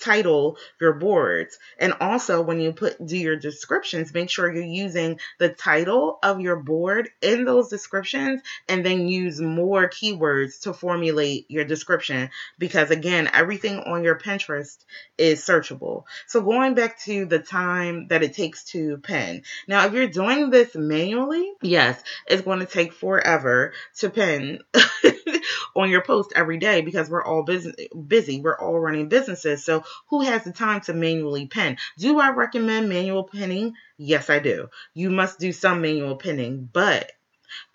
[0.00, 1.58] title your boards.
[1.78, 6.40] And also when you put do your descriptions, make sure you're using the title of
[6.40, 12.90] your board in those descriptions and then use more keywords to formulate your description because
[12.90, 14.78] again, everything on your Pinterest
[15.18, 16.04] is searchable.
[16.26, 19.42] So going back to the time that it takes to pin.
[19.68, 24.60] Now, if you're doing this manually, yes, it's going to take forever to pin
[25.76, 28.40] on your post every day because we're all busy busy.
[28.40, 29.64] We're all running businesses.
[29.64, 31.78] So who has the time to manually pin?
[31.98, 33.74] Do I recommend manual pinning?
[33.98, 34.68] Yes, I do.
[34.94, 37.12] You must do some manual pinning, but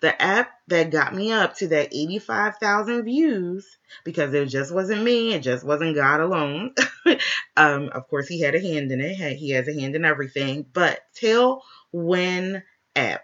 [0.00, 5.34] the app that got me up to that 85,000 views because it just wasn't me,
[5.34, 6.74] it just wasn't God alone.
[7.56, 10.66] um, of course, he had a hand in it, he has a hand in everything,
[10.72, 12.62] but Tailwind
[12.94, 13.22] app.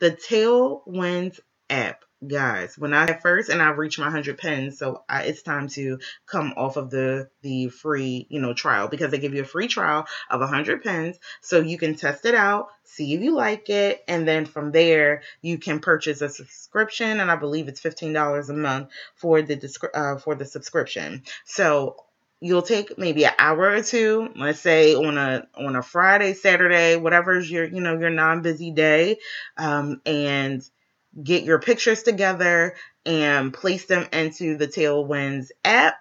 [0.00, 5.24] The Tailwind app guys when i first and i've reached my 100 pins so I,
[5.24, 9.34] it's time to come off of the the free you know trial because they give
[9.34, 13.20] you a free trial of 100 pins so you can test it out see if
[13.20, 17.68] you like it and then from there you can purchase a subscription and i believe
[17.68, 21.22] it's $15 a month for the uh, for the subscription.
[21.44, 21.96] So
[22.40, 26.96] you'll take maybe an hour or two let's say on a on a friday saturday
[26.96, 29.16] whatever's your you know your non-busy day
[29.56, 30.68] um, and
[31.22, 32.74] get your pictures together
[33.06, 35.96] and place them into the Tailwinds app.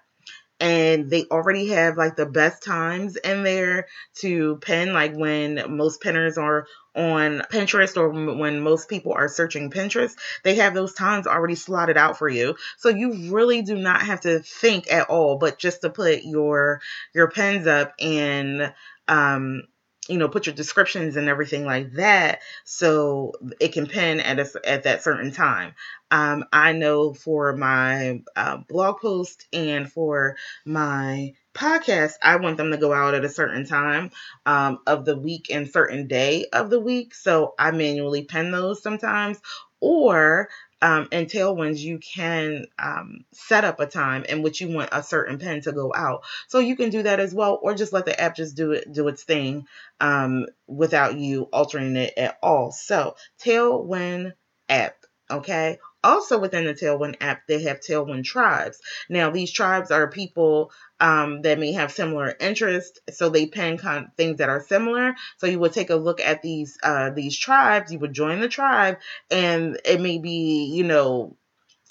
[0.59, 3.87] And they already have like the best times in there
[4.19, 9.71] to pin, like when most pinners are on Pinterest or when most people are searching
[9.71, 12.55] Pinterest, they have those times already slotted out for you.
[12.77, 16.81] So you really do not have to think at all, but just to put your
[17.13, 18.73] your pins up and
[19.07, 19.63] um
[20.09, 24.49] you know, put your descriptions and everything like that, so it can pin at a,
[24.65, 25.73] at that certain time.
[26.11, 30.35] Um, I know for my uh, blog post and for
[30.65, 34.11] my podcast, I want them to go out at a certain time
[34.45, 37.15] um, of the week and certain day of the week.
[37.15, 39.39] So I manually pin those sometimes,
[39.79, 40.49] or
[40.83, 45.01] um, and tailwinds, you can um, set up a time in which you want a
[45.01, 46.25] certain pen to go out.
[46.49, 48.91] So you can do that as well, or just let the app just do it,
[48.91, 49.65] do its thing
[50.01, 52.73] um, without you altering it at all.
[52.73, 54.33] So Tailwind
[54.67, 54.97] app,
[55.31, 55.79] okay.
[56.03, 58.79] Also within the Tailwind app, they have Tailwind tribes.
[59.09, 64.05] Now these tribes are people um, that may have similar interests, so they kind of
[64.15, 65.15] things that are similar.
[65.37, 67.91] So you would take a look at these uh, these tribes.
[67.91, 68.97] You would join the tribe,
[69.29, 71.35] and it may be you know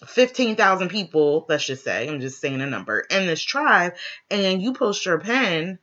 [0.06, 3.94] 15,000 people, let's just say, I'm just saying a number, in this tribe,
[4.30, 5.78] and you post your pen,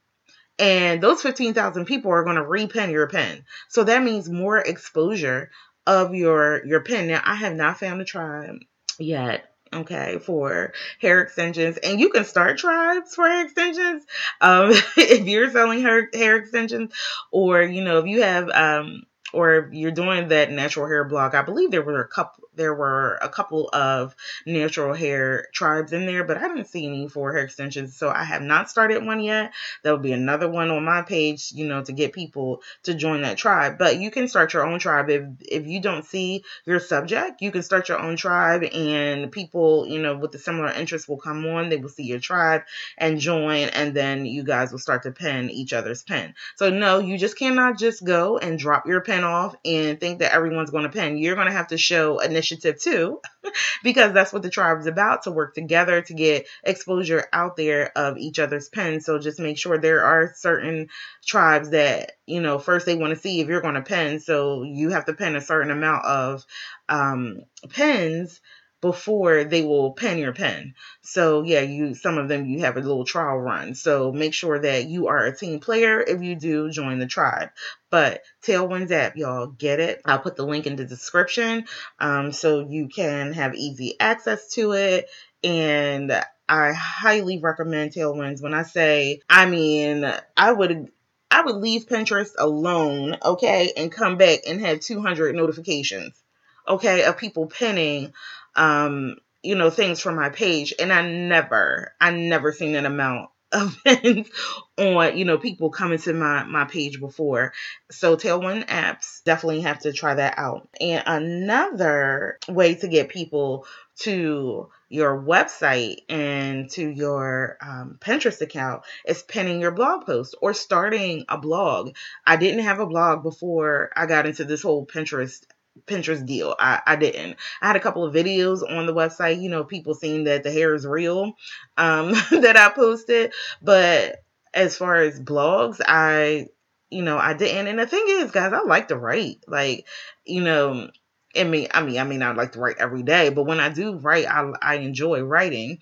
[0.58, 3.46] and those 15,000 people are going to repin your pen.
[3.70, 5.52] So that means more exposure
[5.89, 7.08] of your your pen.
[7.08, 8.60] Now, I have not found a tribe
[8.99, 11.78] yet okay, for hair extensions.
[11.78, 14.04] And you can start tribes for hair extensions
[14.41, 16.91] um, if you're selling hair, hair extensions,
[17.32, 21.36] or, you know, if you have, um, or you're doing that natural hair blog.
[21.36, 24.13] I believe there were a couple there were a couple of
[24.45, 27.95] natural hair tribes in there, but I didn't see any for hair extensions.
[27.95, 29.54] So I have not started one yet.
[29.82, 33.22] There will be another one on my page, you know, to get people to join
[33.22, 33.78] that tribe.
[33.78, 37.52] But you can start your own tribe if if you don't see your subject, you
[37.52, 41.45] can start your own tribe and people, you know, with the similar interests will come
[41.45, 42.63] on, they will see your tribe
[42.98, 46.36] and join and then you guys will start to pin each other's pin.
[46.58, 50.34] So no, you just cannot just go and drop your pin off and think that
[50.34, 51.17] everyone's going to pin.
[51.17, 53.19] You're going to have to show initiative initiative too,
[53.83, 57.97] because that's what the tribe is about to work together to get exposure out there
[57.97, 59.05] of each other's pens.
[59.05, 60.88] So just make sure there are certain
[61.25, 64.19] tribes that, you know, first they want to see if you're going to pen.
[64.19, 66.45] So you have to pen a certain amount of
[66.88, 68.41] um, pens
[68.82, 70.74] before they will pen your pen.
[71.02, 73.76] So yeah, you some of them you have a little trial run.
[73.76, 77.50] So make sure that you are a team player if you do join the tribe.
[77.89, 80.02] But Tailwinds app, y'all get it.
[80.06, 81.65] I'll put the link in the description
[82.00, 85.10] um, so you can have easy access to it.
[85.44, 86.12] And
[86.48, 88.42] I highly recommend Tailwinds.
[88.42, 90.92] When I say, I mean, I would
[91.32, 96.20] I would leave Pinterest alone, okay, and come back and have 200 notifications,
[96.68, 98.13] okay, of people pinning
[98.55, 100.73] um, you know, things from my page.
[100.79, 104.29] And I never, I never seen an amount of things
[104.77, 107.53] on, you know, people coming to my, my page before.
[107.89, 110.69] So Tailwind apps, definitely have to try that out.
[110.79, 113.65] And another way to get people
[114.01, 120.53] to your website and to your um, Pinterest account is pinning your blog post or
[120.53, 121.95] starting a blog.
[122.25, 125.43] I didn't have a blog before I got into this whole Pinterest
[125.86, 126.56] Pinterest deal.
[126.60, 127.38] I, I didn't.
[127.62, 130.52] I had a couple of videos on the website, you know, people seeing that the
[130.52, 131.34] hair is real
[131.77, 134.23] um, that I posted, but
[134.54, 136.48] as far as blogs, I
[136.90, 137.67] you know, I didn't.
[137.67, 139.44] And the thing is, guys, I like to write.
[139.48, 139.86] Like,
[140.25, 140.90] you know,
[141.36, 143.69] I mean, I mean, I mean, I like to write every day, but when I
[143.69, 145.80] do write, I I enjoy writing.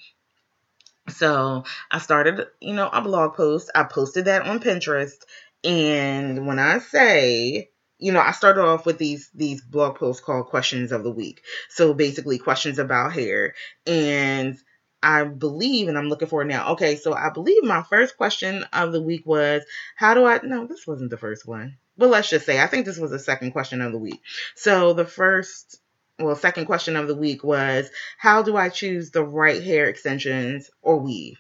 [1.10, 3.72] So I started, you know, a blog post.
[3.74, 5.16] I posted that on Pinterest,
[5.64, 7.70] and when I say
[8.00, 11.41] you know, I started off with these these blog posts called questions of the week.
[11.70, 13.56] So basically questions about hair.
[13.86, 14.58] And
[15.02, 16.74] I believe, and I'm looking for it now.
[16.74, 19.64] Okay, so I believe my first question of the week was,
[19.95, 21.78] how do I no, this wasn't the first one.
[21.98, 24.22] But let's just say I think this was the second question of the week.
[24.56, 25.80] So the first
[26.20, 30.70] well, second question of the week was, how do I choose the right hair extensions
[30.82, 31.38] or weave?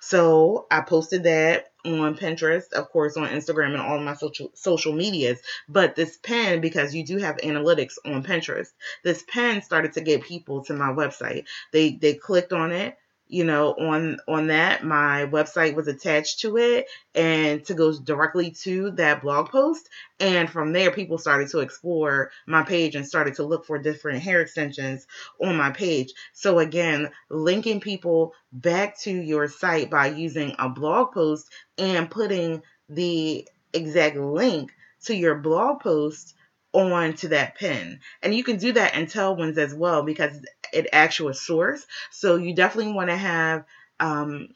[0.00, 4.92] So I posted that on Pinterest, of course, on Instagram and all my social social
[4.92, 5.40] medias.
[5.68, 8.72] But this pen, because you do have analytics on Pinterest,
[9.04, 11.44] this pen started to get people to my website.
[11.72, 12.96] They they clicked on it
[13.28, 18.50] you know on on that my website was attached to it and to go directly
[18.50, 23.34] to that blog post and from there people started to explore my page and started
[23.34, 25.06] to look for different hair extensions
[25.40, 31.12] on my page so again linking people back to your site by using a blog
[31.12, 34.72] post and putting the exact link
[35.04, 36.34] to your blog post
[36.72, 38.00] on to that pin.
[38.22, 41.86] And you can do that in Tailwinds as well because it actual source.
[42.10, 43.64] So you definitely want to have
[44.00, 44.48] um,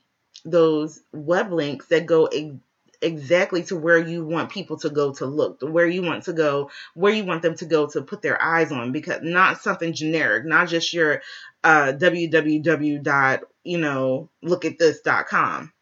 [0.44, 2.28] those web links that go
[3.00, 6.70] exactly to where you want people to go to look, where you want to go,
[6.94, 10.44] where you want them to go to put their eyes on, because not something generic,
[10.44, 11.22] not just your
[11.64, 15.72] uh, www dot you know look at this dot com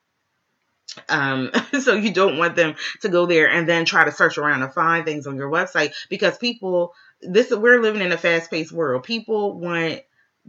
[1.09, 1.51] um,
[1.81, 4.73] so you don't want them to go there and then try to search around and
[4.73, 9.05] find things on your website because people this we're living in a fast-paced world.
[9.05, 10.01] People want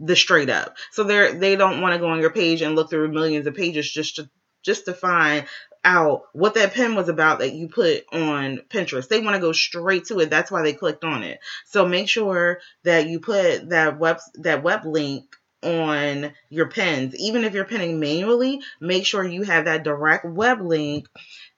[0.02, 0.76] the straight up.
[0.90, 3.54] So they're they don't want to go on your page and look through millions of
[3.54, 4.28] pages just to
[4.62, 5.46] just to find
[5.84, 9.08] out what that pen was about that you put on Pinterest.
[9.08, 10.30] They want to go straight to it.
[10.30, 11.40] That's why they clicked on it.
[11.66, 15.24] So make sure that you put that web that web link
[15.62, 17.14] on your pins.
[17.16, 21.08] Even if you're pinning manually, make sure you have that direct web link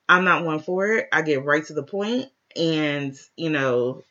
[0.08, 1.08] I'm not one for it.
[1.12, 4.04] I get right to the point, and you know,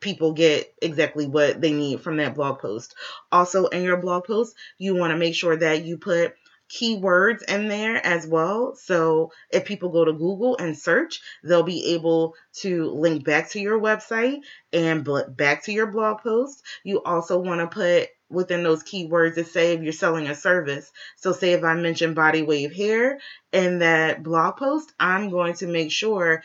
[0.00, 2.94] people get exactly what they need from that blog post.
[3.30, 6.34] Also, in your blog post, you want to make sure that you put
[6.70, 8.74] keywords in there as well.
[8.76, 13.60] So if people go to Google and search, they'll be able to link back to
[13.60, 14.40] your website
[14.72, 16.62] and back to your blog post.
[16.82, 20.90] You also want to put within those keywords to say if you're selling a service.
[21.16, 23.20] So say if I mention body wave hair
[23.52, 26.42] in that blog post, I'm going to make sure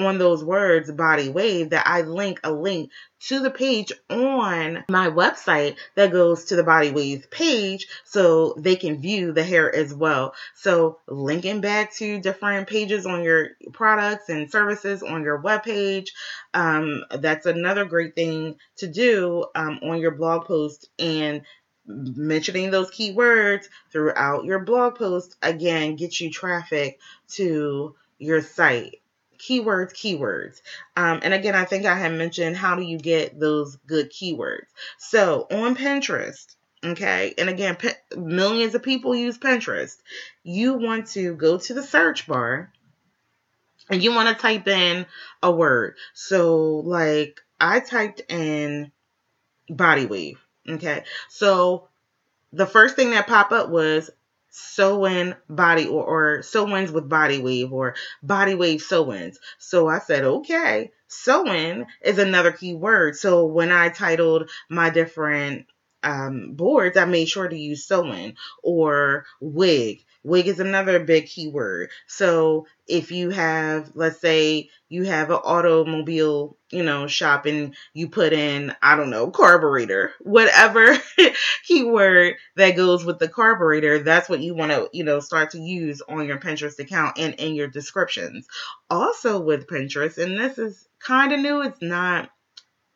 [0.00, 2.90] on those words body wave that I link a link
[3.20, 8.76] to the page on my website that goes to the body wave page so they
[8.76, 10.34] can view the hair as well.
[10.54, 16.08] So linking back to different pages on your products and services on your webpage.
[16.54, 21.42] Um, that's another great thing to do um, on your blog post and
[21.86, 28.99] mentioning those keywords throughout your blog post again gets you traffic to your site
[29.40, 30.60] keywords, keywords.
[30.96, 34.66] Um, and again, I think I had mentioned how do you get those good keywords.
[34.98, 37.76] So on Pinterest, okay, and again,
[38.16, 39.96] millions of people use Pinterest.
[40.42, 42.72] You want to go to the search bar
[43.88, 45.06] and you want to type in
[45.42, 45.96] a word.
[46.14, 48.92] So, like, I typed in
[49.68, 51.04] body wave, okay.
[51.28, 51.88] So,
[52.52, 54.10] the first thing that popped up was
[54.50, 59.38] sew-in body or, or sew-ins with body wave or body wave sew-ins.
[59.58, 63.16] So I said, okay, sew-in is another key word.
[63.16, 65.66] So when I titled my different
[66.02, 71.90] um, boards, I made sure to use sew-in or wig Wig is another big keyword.
[72.06, 78.08] So if you have, let's say you have an automobile, you know, shop and you
[78.08, 80.98] put in, I don't know, carburetor, whatever
[81.66, 85.58] keyword that goes with the carburetor, that's what you want to, you know, start to
[85.58, 88.46] use on your Pinterest account and in your descriptions.
[88.90, 92.30] Also with Pinterest, and this is kind of new, it's not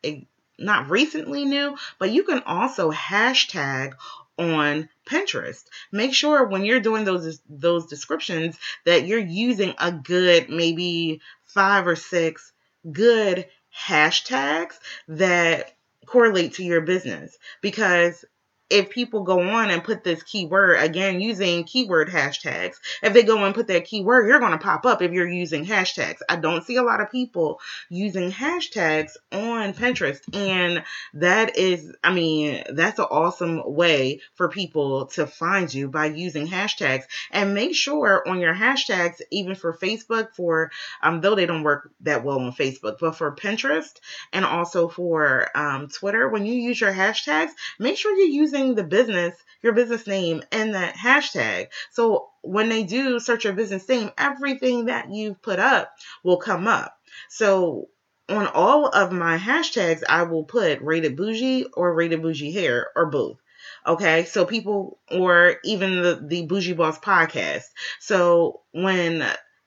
[0.03, 0.20] eh,
[0.59, 3.95] not recently new, but you can also hashtag
[4.39, 5.64] on Pinterest.
[5.93, 11.87] Make sure when you're doing those those descriptions that you're using a good maybe 5
[11.87, 12.53] or 6
[12.91, 14.74] good hashtags
[15.09, 15.74] that
[16.07, 18.24] correlate to your business because
[18.71, 23.45] if people go on and put this keyword again using keyword hashtags if they go
[23.45, 26.19] and put that keyword you're going to pop up if you're using hashtags.
[26.29, 27.61] I don't see a lot of people
[27.91, 30.83] using hashtags on pinterest and
[31.15, 36.47] that is i mean that's an awesome way for people to find you by using
[36.47, 37.05] hashtags.
[37.31, 40.71] And make sure on your hashtags even for facebook for
[41.03, 44.01] um though they don't work that well on facebook but for pinterest
[44.33, 48.74] and also for um, twitter when you use your hashtags make sure you're using using
[48.74, 51.68] the business, your business name, and that hashtag.
[51.90, 55.92] So when they do search your business name, everything that you've put up
[56.22, 56.96] will come up.
[57.28, 57.88] So
[58.28, 63.07] on all of my hashtags, I will put rated bougie or rated bougie hair or
[63.07, 63.38] both.
[63.86, 67.64] Okay, so people, or even the, the Bougie Boss podcast.
[67.98, 69.26] So when,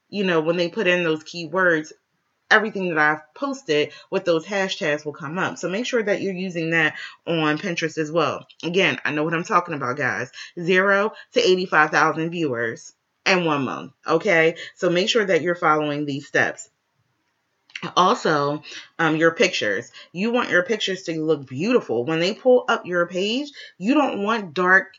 [0.09, 1.91] you know, when they put in those keywords,
[2.50, 5.58] everything that I've posted with those hashtags will come up.
[5.58, 6.95] So make sure that you're using that
[7.26, 8.48] on Pinterest as well.
[8.64, 10.32] Again, I know what I'm talking about, guys.
[10.60, 12.93] Zero to 85,000 viewers
[13.26, 13.93] in one month.
[14.06, 14.56] Okay.
[14.76, 16.70] So make sure that you're following these steps.
[17.95, 18.64] Also,
[18.98, 19.91] um, your pictures.
[20.12, 22.06] You want your pictures to look beautiful.
[22.06, 24.93] When they pull up your page, you don't want dark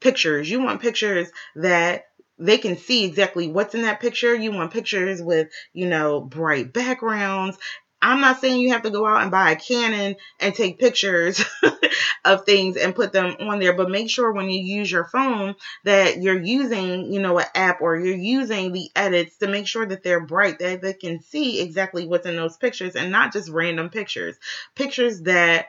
[0.00, 0.50] pictures.
[0.50, 2.06] You want pictures that
[2.38, 4.34] they can see exactly what's in that picture.
[4.34, 7.58] You want pictures with, you know, bright backgrounds.
[8.04, 11.42] I'm not saying you have to go out and buy a Canon and take pictures
[12.24, 15.54] of things and put them on there, but make sure when you use your phone
[15.84, 19.86] that you're using, you know, an app or you're using the edits to make sure
[19.86, 23.48] that they're bright, that they can see exactly what's in those pictures and not just
[23.48, 24.36] random pictures.
[24.74, 25.68] Pictures that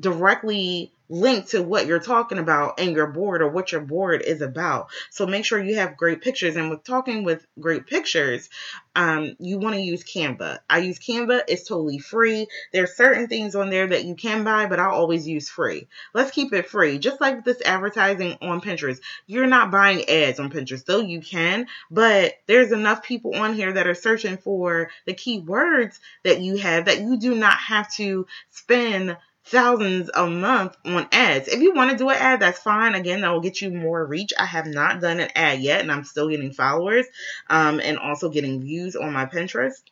[0.00, 4.42] directly link to what you're talking about and your board or what your board is
[4.42, 4.90] about.
[5.10, 6.56] So make sure you have great pictures.
[6.56, 8.50] And with talking with great pictures,
[8.96, 10.58] um, you want to use Canva.
[10.68, 12.46] I use Canva, it's totally free.
[12.72, 15.86] There's certain things on there that you can buy, but I always use free.
[16.14, 16.98] Let's keep it free.
[16.98, 19.00] Just like this advertising on Pinterest.
[19.26, 23.72] You're not buying ads on Pinterest, though you can, but there's enough people on here
[23.72, 28.26] that are searching for the keywords that you have that you do not have to
[28.50, 29.16] spend
[29.46, 31.48] thousands a month on ads.
[31.48, 32.94] If you want to do an ad, that's fine.
[32.94, 34.32] Again, that will get you more reach.
[34.38, 37.06] I have not done an ad yet, and I'm still getting followers
[37.50, 39.82] um, and also getting views on my Pinterest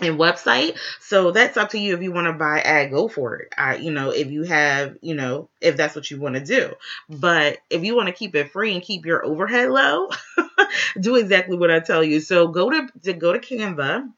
[0.00, 0.76] and website.
[1.00, 3.52] So that's up to you if you want to buy ad, go for it.
[3.56, 6.74] I, you know, if you have, you know, if that's what you want to do.
[7.08, 10.08] But if you want to keep it free and keep your overhead low,
[11.00, 12.20] do exactly what I tell you.
[12.20, 14.10] So go to, to go to Canva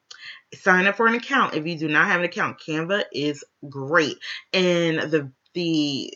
[0.54, 1.54] sign up for an account.
[1.54, 4.16] If you do not have an account, Canva is great.
[4.52, 6.14] And the the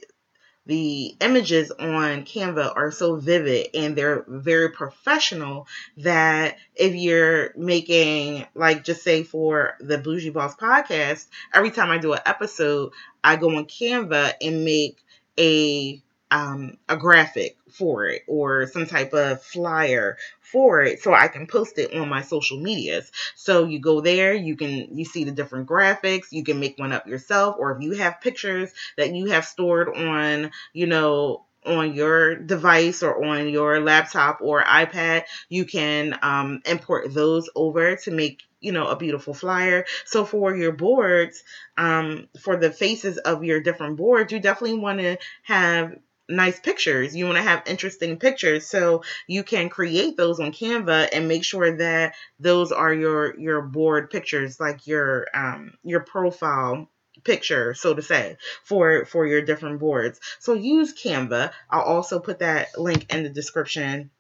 [0.67, 5.67] the images on Canva are so vivid and they're very professional
[5.97, 11.99] that if you're making like just say for the Bougie Boss podcast, every time I
[11.99, 12.93] do an episode,
[13.25, 15.03] I go on Canva and make
[15.39, 16.01] a
[16.31, 21.47] um, a graphic for it or some type of flyer for it so I can
[21.47, 23.11] post it on my social medias.
[23.35, 26.93] So you go there, you can you see the different graphics, you can make one
[26.93, 31.95] up yourself or if you have pictures that you have stored on, you know, on
[31.95, 38.11] your device or on your laptop or iPad, you can um, import those over to
[38.11, 41.43] make you know a beautiful flyer so for your boards
[41.79, 45.97] um, for the faces of your different boards you definitely want to have
[46.31, 47.15] nice pictures.
[47.15, 48.67] You want to have interesting pictures.
[48.67, 53.63] So you can create those on Canva and make sure that those are your your
[53.63, 56.89] board pictures, like your um your profile
[57.25, 62.39] picture so to say for for your different boards so use canva i'll also put
[62.39, 64.11] that link in the description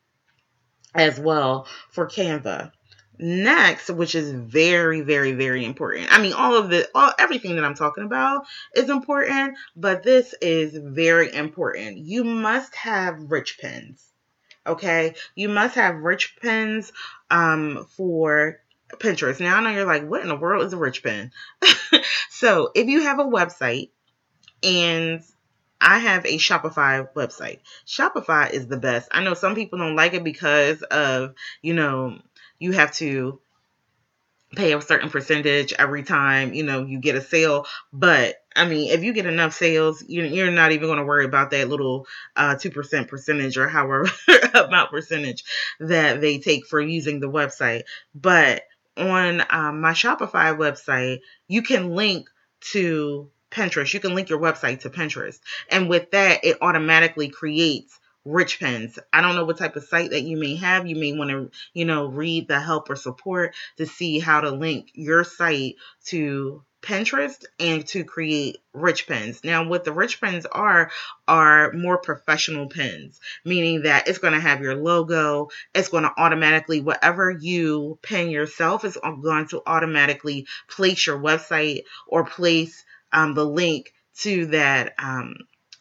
[0.94, 2.72] as well for canva
[3.20, 7.64] next which is very very very important i mean all of the all everything that
[7.64, 14.02] i'm talking about is important but this is very important you must have rich pins
[14.66, 16.92] okay you must have rich pins
[17.30, 18.58] um for
[18.94, 21.30] pinterest now i know you're like what in the world is a rich pin
[22.30, 23.90] so if you have a website
[24.62, 25.22] and
[25.80, 27.60] I have a Shopify website.
[27.86, 29.08] Shopify is the best.
[29.12, 32.18] I know some people don't like it because of, you know,
[32.60, 33.40] you have to
[34.54, 38.90] pay a certain percentage every time you know you get a sale but i mean
[38.90, 42.56] if you get enough sales you're not even going to worry about that little uh,
[42.56, 44.08] 2% percentage or however
[44.54, 45.44] amount percentage
[45.78, 47.82] that they take for using the website
[48.14, 48.62] but
[48.96, 52.28] on um, my shopify website you can link
[52.60, 53.92] to Pinterest.
[53.92, 55.40] You can link your website to Pinterest.
[55.68, 58.98] And with that, it automatically creates rich pins.
[59.12, 60.86] I don't know what type of site that you may have.
[60.86, 64.50] You may want to, you know, read the help or support to see how to
[64.50, 69.44] link your site to Pinterest and to create rich pins.
[69.44, 70.90] Now, what the rich pins are,
[71.28, 75.50] are more professional pins, meaning that it's going to have your logo.
[75.74, 81.82] It's going to automatically, whatever you pin yourself, is going to automatically place your website
[82.06, 85.34] or place um, the link to that um,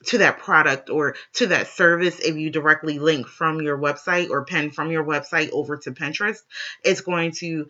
[0.05, 4.45] to that product or to that service if you directly link from your website or
[4.45, 6.39] pin from your website over to Pinterest.
[6.83, 7.67] It's going to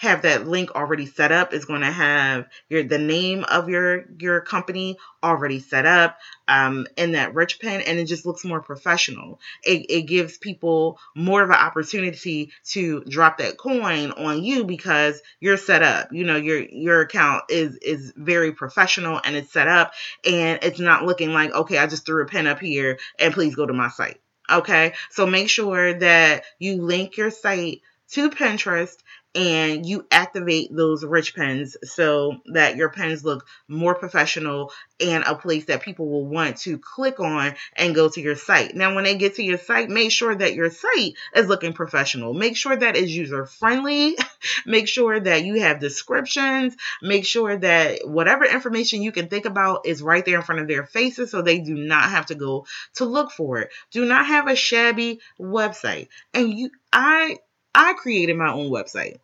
[0.00, 1.52] have that link already set up.
[1.52, 6.86] Is going to have your the name of your your company already set up um,
[6.96, 9.40] in that rich pin and it just looks more professional.
[9.62, 15.20] It, it gives people more of an opportunity to drop that coin on you because
[15.38, 16.10] you're set up.
[16.12, 19.92] You know your your account is is very professional and it's set up
[20.24, 23.54] and it's not looking like okay i just threw a pin up here and please
[23.54, 24.18] go to my site.
[24.50, 24.94] Okay?
[25.10, 27.82] So make sure that you link your site
[28.12, 28.96] to pinterest
[29.34, 35.36] and you activate those rich pens so that your pens look more professional and a
[35.36, 38.74] place that people will want to click on and go to your site.
[38.74, 42.34] Now, when they get to your site, make sure that your site is looking professional.
[42.34, 44.16] Make sure that it's user friendly.
[44.66, 46.76] make sure that you have descriptions.
[47.00, 50.68] Make sure that whatever information you can think about is right there in front of
[50.68, 53.70] their faces so they do not have to go to look for it.
[53.92, 56.08] Do not have a shabby website.
[56.34, 57.38] And you, I,
[57.74, 59.18] I created my own website.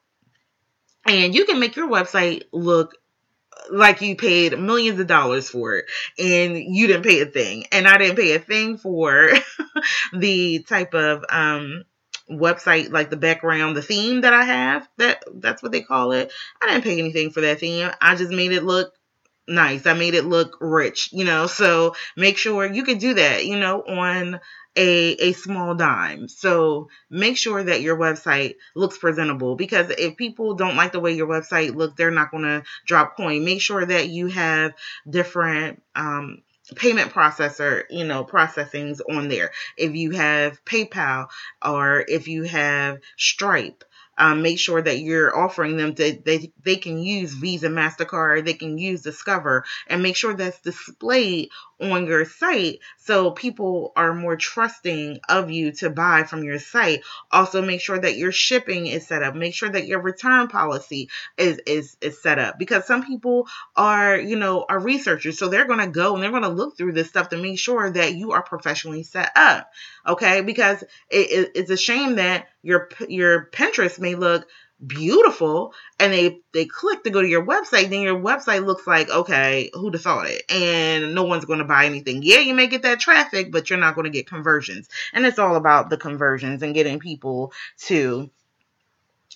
[1.07, 2.97] And you can make your website look
[3.70, 5.86] like you paid millions of dollars for it
[6.18, 7.64] and you didn't pay a thing.
[7.72, 9.30] And I didn't pay a thing for
[10.12, 11.84] the type of um
[12.30, 16.32] website like the background the theme that i have that that's what they call it
[16.61, 18.92] i didn't pay anything for that theme i just made it look
[19.47, 23.47] nice i made it look rich you know so make sure you can do that
[23.47, 24.40] you know on
[24.76, 26.28] a, a small dime.
[26.28, 31.12] So make sure that your website looks presentable because if people don't like the way
[31.12, 33.44] your website looks, they're not going to drop coin.
[33.44, 34.74] Make sure that you have
[35.08, 36.42] different um,
[36.74, 39.52] payment processor, you know, processings on there.
[39.76, 41.28] If you have PayPal
[41.64, 43.84] or if you have Stripe,
[44.18, 48.54] um, make sure that you're offering them that they, they can use Visa, MasterCard, they
[48.54, 51.50] can use Discover, and make sure that's displayed
[51.80, 57.02] on your site so people are more trusting of you to buy from your site.
[57.30, 59.34] Also make sure that your shipping is set up.
[59.34, 63.46] Make sure that your return policy is is is set up because some people
[63.76, 65.38] are, you know, are researchers.
[65.38, 67.58] So they're going to go and they're going to look through this stuff to make
[67.58, 69.70] sure that you are professionally set up.
[70.06, 70.40] Okay?
[70.40, 74.46] Because it, it, it's a shame that your your Pinterest may look
[74.84, 79.09] beautiful and they they click to go to your website then your website looks like
[79.09, 82.22] okay have thought it and no one's going to buy anything.
[82.22, 84.88] Yeah you may get that traffic but you're not going to get conversions.
[85.14, 87.52] And it's all about the conversions and getting people
[87.86, 88.30] to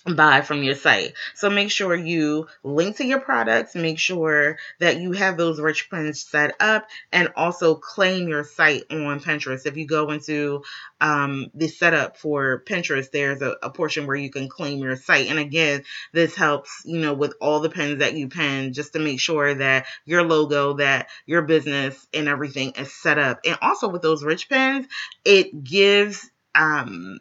[0.03, 1.13] buy from your site.
[1.35, 5.89] So make sure you link to your products, make sure that you have those rich
[5.89, 9.65] pins set up, and also claim your site on Pinterest.
[9.65, 10.63] If you go into
[10.99, 15.29] um, the setup for Pinterest, there's a, a portion where you can claim your site.
[15.29, 15.83] And again,
[16.13, 19.53] this helps, you know, with all the pins that you pin, just to make sure
[19.53, 23.41] that your logo, that your business and everything is set up.
[23.45, 24.87] And also with those rich pins,
[25.23, 27.19] it gives um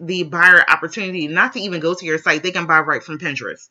[0.00, 2.42] the buyer opportunity not to even go to your site.
[2.42, 3.68] They can buy right from Pinterest.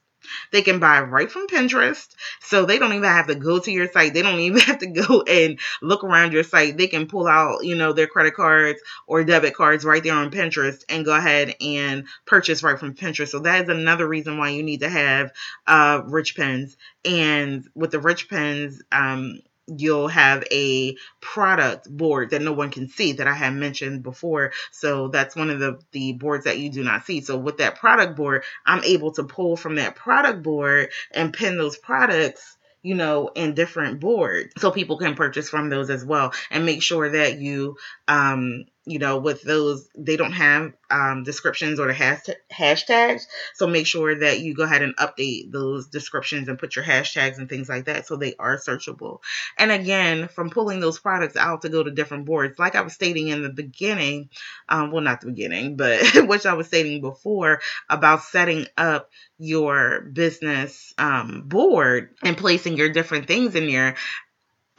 [0.52, 2.08] They can buy right from Pinterest.
[2.42, 4.14] So they don't even have to go to your site.
[4.14, 6.78] They don't even have to go and look around your site.
[6.78, 10.32] They can pull out, you know, their credit cards or debit cards right there on
[10.32, 13.30] Pinterest and go ahead and purchase right from Pinterest.
[13.30, 15.32] So that is another reason why you need to have
[15.66, 16.78] uh, rich pins.
[17.06, 19.40] And with the rich pins, um,
[19.78, 24.52] you'll have a product board that no one can see that I had mentioned before.
[24.72, 27.22] So that's one of the, the boards that you do not see.
[27.22, 31.58] So with that product board, I'm able to pull from that product board and pin
[31.58, 36.34] those products you know, in different boards so people can purchase from those as well
[36.50, 37.76] and make sure that you
[38.08, 43.22] um you know, with those, they don't have um, descriptions or the hasht- hashtags.
[43.54, 47.38] So make sure that you go ahead and update those descriptions and put your hashtags
[47.38, 49.20] and things like that so they are searchable.
[49.60, 52.94] And again, from pulling those products out to go to different boards, like I was
[52.94, 54.30] stating in the beginning,
[54.68, 57.62] um, well, not the beginning, but which I was stating before
[57.92, 63.98] about setting up your business um, board and placing your different things in there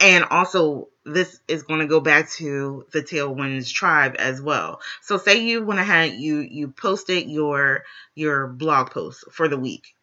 [0.01, 5.17] and also this is going to go back to the tailwinds tribe as well so
[5.17, 7.83] say you went ahead you you posted your
[8.15, 9.95] your blog post for the week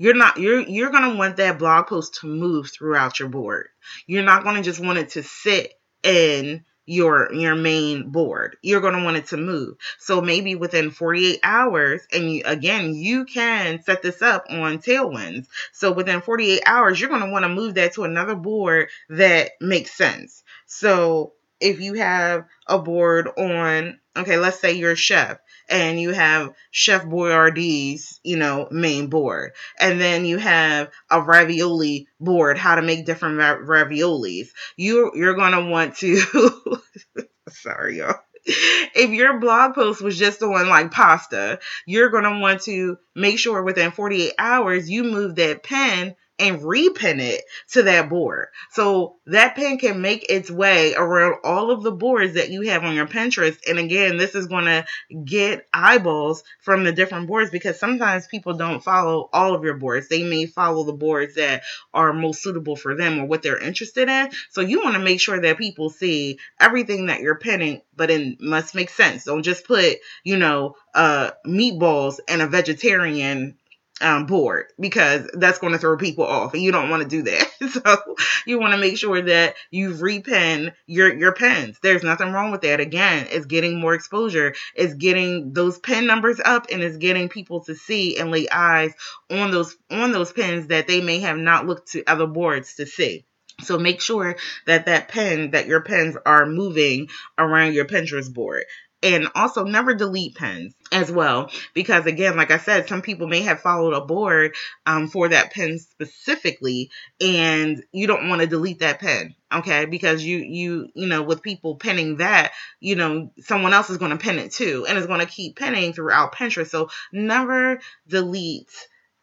[0.00, 3.68] you're not you're you're going to want that blog post to move throughout your board.
[4.06, 8.56] You're not going to just want it to sit in your your main board.
[8.62, 9.76] You're going to want it to move.
[9.98, 15.46] So maybe within 48 hours and you, again, you can set this up on Tailwinds.
[15.72, 19.52] So within 48 hours, you're going to want to move that to another board that
[19.60, 20.42] makes sense.
[20.66, 25.38] So if you have a board on okay, let's say you're a chef
[25.68, 29.52] and you have Chef Boyardee's, you know, main board.
[29.78, 34.48] And then you have a ravioli board, how to make different raviolis.
[34.76, 36.80] You you're to want to
[37.48, 38.16] sorry y'all.
[38.44, 43.38] If your blog post was just on like pasta, you're going to want to make
[43.38, 48.48] sure within 48 hours you move that pen and repin it to that board.
[48.72, 52.82] So that pin can make its way around all of the boards that you have
[52.82, 53.58] on your Pinterest.
[53.68, 54.86] And again, this is going to
[55.24, 60.08] get eyeballs from the different boards because sometimes people don't follow all of your boards.
[60.08, 61.62] They may follow the boards that
[61.92, 64.30] are most suitable for them or what they're interested in.
[64.50, 68.40] So you want to make sure that people see everything that you're pinning, but it
[68.40, 69.24] must make sense.
[69.24, 73.56] Don't just put, you know, uh, meatballs and a vegetarian
[74.00, 77.22] um, board because that's going to throw people off and you don't want to do
[77.22, 77.46] that.
[77.70, 81.78] so you want to make sure that you repin your, your pens.
[81.82, 82.80] There's nothing wrong with that.
[82.80, 84.54] Again, it's getting more exposure.
[84.74, 88.94] It's getting those pen numbers up and it's getting people to see and lay eyes
[89.30, 92.86] on those, on those pens that they may have not looked to other boards to
[92.86, 93.24] see.
[93.62, 94.36] So make sure
[94.66, 98.64] that that pen, that your pens are moving around your Pinterest board
[99.02, 101.50] and also never delete pens as well.
[101.74, 104.54] Because again like i said some people may have followed a board
[104.86, 106.90] um, for that pen specifically
[107.20, 109.84] and you don't want to delete that pen okay?
[109.84, 114.12] Because you you you know with people pinning that you know someone else is going
[114.12, 116.68] to pin it too and it's going to keep pinning throughout pinterest.
[116.68, 118.70] So never delete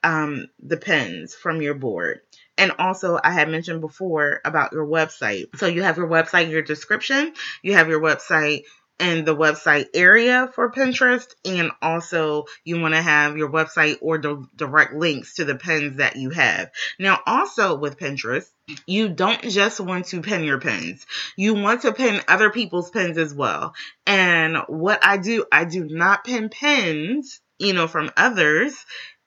[0.04, 2.22] um, the pins from your board.
[2.58, 5.56] And also, I had mentioned before about your website.
[5.58, 8.64] So you have your website, your description, you have your website
[9.00, 11.28] and the website area for Pinterest.
[11.46, 15.98] And also, you want to have your website or the direct links to the pins
[15.98, 16.72] that you have.
[17.00, 18.48] Now, also with Pinterest,
[18.86, 21.06] you don't just want to pin your pins.
[21.36, 23.74] You want to pin other people's pins as well.
[24.06, 28.74] And what I do, I do not pin pins, you know, from others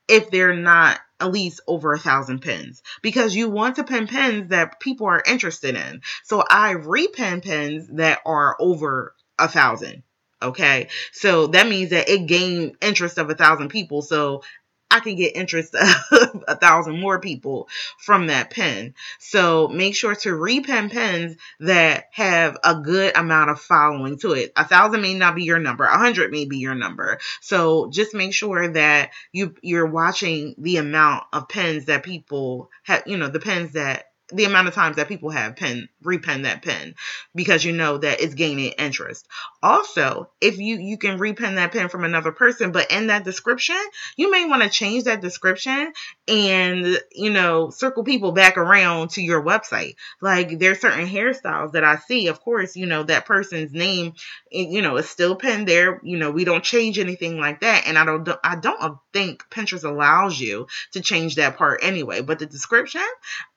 [0.09, 4.49] if they're not at least over a thousand pins because you want to pin pins
[4.49, 6.01] that people are interested in.
[6.25, 10.03] So I repin pins that are over a thousand.
[10.43, 10.89] Okay.
[11.13, 14.01] So that means that it gained interest of a thousand people.
[14.03, 14.43] So
[14.91, 15.75] I can get interest
[16.13, 17.69] of a thousand more people
[17.99, 18.95] from that pen.
[19.21, 24.53] So make sure to repen pens that have a good amount of following to it.
[24.57, 25.85] A thousand may not be your number.
[25.85, 27.19] A hundred may be your number.
[27.41, 33.05] So just make sure that you you're watching the amount of pens that people have,
[33.07, 36.63] you know, the pens that the amount of times that people have pen repen that
[36.63, 36.95] pen
[37.35, 39.27] because you know that it's gaining interest.
[39.63, 43.81] Also, if you you can repen that pen from another person, but in that description,
[44.17, 45.93] you may want to change that description
[46.29, 49.97] and you know circle people back around to your website.
[50.21, 52.29] Like there's certain hairstyles that I see.
[52.29, 54.15] Of course, you know that person's name,
[54.53, 56.01] eh, you know, is still pinned there.
[56.03, 59.45] You know, we don't change anything like that, and I don't I don't uh, think
[59.51, 62.21] Pinterest allows you to change that part anyway.
[62.23, 63.03] But the description,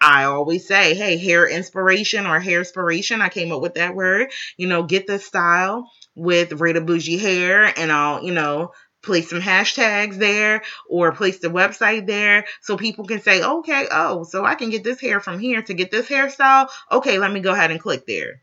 [0.01, 3.21] I always say, hey, hair inspiration or hair inspiration.
[3.21, 4.31] I came up with that word.
[4.57, 8.71] You know, get the style with Rated Bougie hair and I'll, you know,
[9.03, 14.23] place some hashtags there or place the website there so people can say, okay, oh,
[14.23, 16.69] so I can get this hair from here to get this hairstyle.
[16.91, 18.41] Okay, let me go ahead and click there.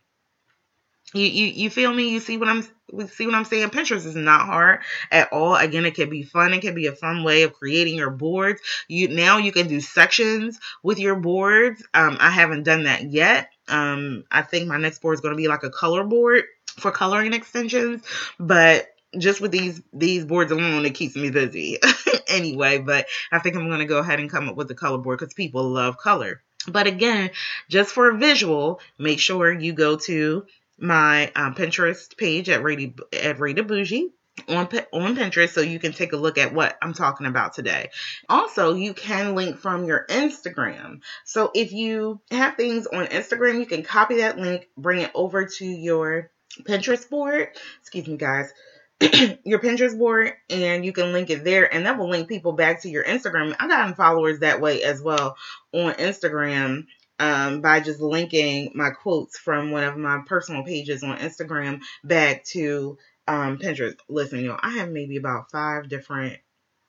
[1.13, 2.11] You, you you feel me?
[2.11, 2.63] You see what I'm
[3.09, 3.71] see what I'm saying?
[3.71, 4.81] Pinterest is not hard
[5.11, 5.57] at all.
[5.57, 6.55] Again, it can be fun.
[6.55, 8.61] It can be a fun way of creating your boards.
[8.89, 11.85] You now you can do sections with your boards.
[11.95, 13.51] Um, I haven't done that yet.
[13.69, 16.45] Um, I think my next board is going to be like a color board
[16.79, 18.03] for coloring extensions,
[18.39, 18.89] but
[19.19, 21.79] just with these these boards alone, it keeps me busy
[22.29, 22.79] anyway.
[22.79, 25.19] But I think I'm going to go ahead and come up with a color board
[25.19, 26.43] because people love color.
[26.69, 27.31] But again,
[27.69, 30.45] just for a visual, make sure you go to
[30.81, 34.11] my um, Pinterest page at Rated, at Rated Bougie
[34.49, 37.91] on on Pinterest so you can take a look at what I'm talking about today.
[38.29, 41.01] Also, you can link from your Instagram.
[41.25, 45.47] So if you have things on Instagram, you can copy that link, bring it over
[45.47, 46.31] to your
[46.63, 47.49] Pinterest board.
[47.81, 48.53] Excuse me, guys.
[49.45, 52.83] your Pinterest board and you can link it there and that will link people back
[52.83, 53.57] to your Instagram.
[53.59, 55.37] I've gotten followers that way as well
[55.73, 56.85] on Instagram
[57.21, 62.45] um, by just linking my quotes from one of my personal pages on Instagram back
[62.47, 62.99] to
[63.29, 63.97] um, Pinterest.
[64.09, 66.39] Listen, know, I have maybe about five different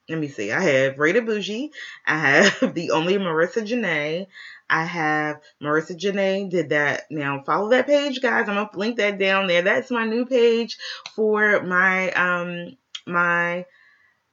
[0.10, 0.52] let me see.
[0.52, 1.72] I have Rated Bougie.
[2.06, 4.28] I have the only Marica Janaé.
[4.70, 7.04] I have Marica Janaé did that.
[7.12, 8.50] Now follow that page, guys.
[8.50, 9.62] I'm gonna link that down there.
[9.62, 10.78] That's my new page
[11.16, 13.66] for my um my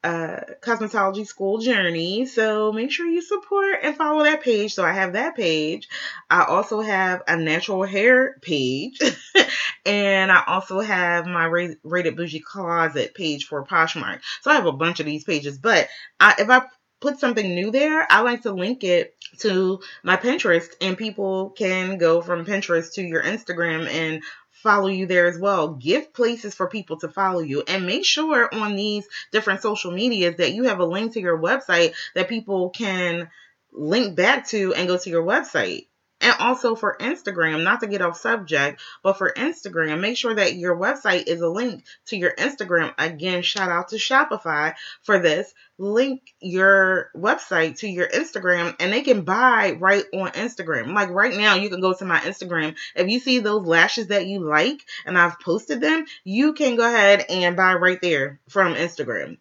[0.05, 2.27] uh, cosmetology school journey.
[2.27, 4.75] So make sure you support and follow that page.
[4.75, 5.89] So I have that page.
[6.31, 9.01] I also have a natural hair page.
[9.87, 11.45] and I also have my
[11.83, 14.21] rated bougie closet page for Poshmark.
[14.43, 15.59] So I have a bunch of these pages.
[15.59, 15.89] But
[16.21, 16.63] I, if I
[17.01, 21.99] put something new there, I like to link it to my Pinterest and people can
[21.99, 24.23] go from Pinterest to your Instagram and
[24.63, 25.75] follow you there as well.
[25.75, 30.37] Give places for people to follow you and make sure on these different social medias
[30.37, 33.29] that you have a link to your website that people can
[33.73, 35.88] link back to and go to your website.
[36.29, 40.57] And also for Instagram, not to get off subject, but for Instagram, make sure that
[40.57, 42.93] your website is a link to your Instagram.
[42.99, 45.55] Again, shout out to Shopify for this.
[45.79, 50.93] Link your website to your Instagram and they can buy right on Instagram.
[50.93, 52.77] Like right now, you can go to my Instagram.
[52.95, 56.87] If you see those lashes that you like and I've posted them, you can go
[56.87, 59.39] ahead and buy right there from Instagram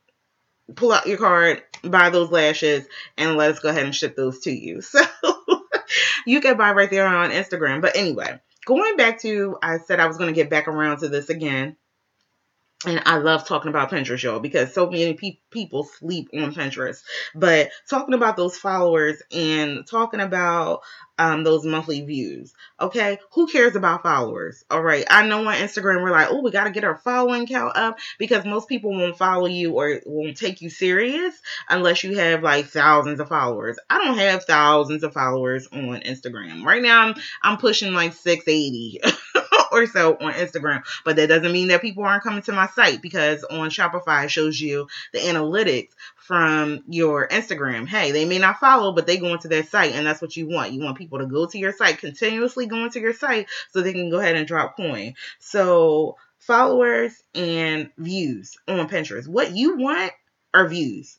[0.75, 2.85] pull out your card, buy those lashes,
[3.17, 4.81] and let us go ahead and ship those to you.
[4.87, 5.01] So
[6.27, 7.81] you can buy right there on Instagram.
[7.81, 11.07] But anyway, going back to, I said I was going to get back around to
[11.07, 11.77] this again.
[12.85, 17.01] And I love talking about Pinterest, y'all, because so many pe- people sleep on Pinterest.
[17.33, 20.81] But talking about those followers and talking about
[21.17, 22.53] um, those monthly views.
[22.79, 24.63] Okay, who cares about followers?
[24.69, 27.47] All right, I know on Instagram we're like, oh, we got to get our following
[27.47, 31.33] count up because most people won't follow you or won't take you serious
[31.69, 33.79] unless you have like thousands of followers.
[33.89, 37.07] I don't have thousands of followers on Instagram right now.
[37.07, 39.01] I'm I'm pushing like 680.
[39.71, 40.83] or so on Instagram.
[41.03, 44.31] But that doesn't mean that people aren't coming to my site because on Shopify it
[44.31, 47.87] shows you the analytics from your Instagram.
[47.87, 50.47] Hey, they may not follow, but they go into their site, and that's what you
[50.47, 50.73] want.
[50.73, 53.93] You want people to go to your site, continuously go into your site, so they
[53.93, 55.13] can go ahead and drop coin.
[55.39, 59.27] So followers and views on Pinterest.
[59.27, 60.11] What you want
[60.53, 61.17] are views.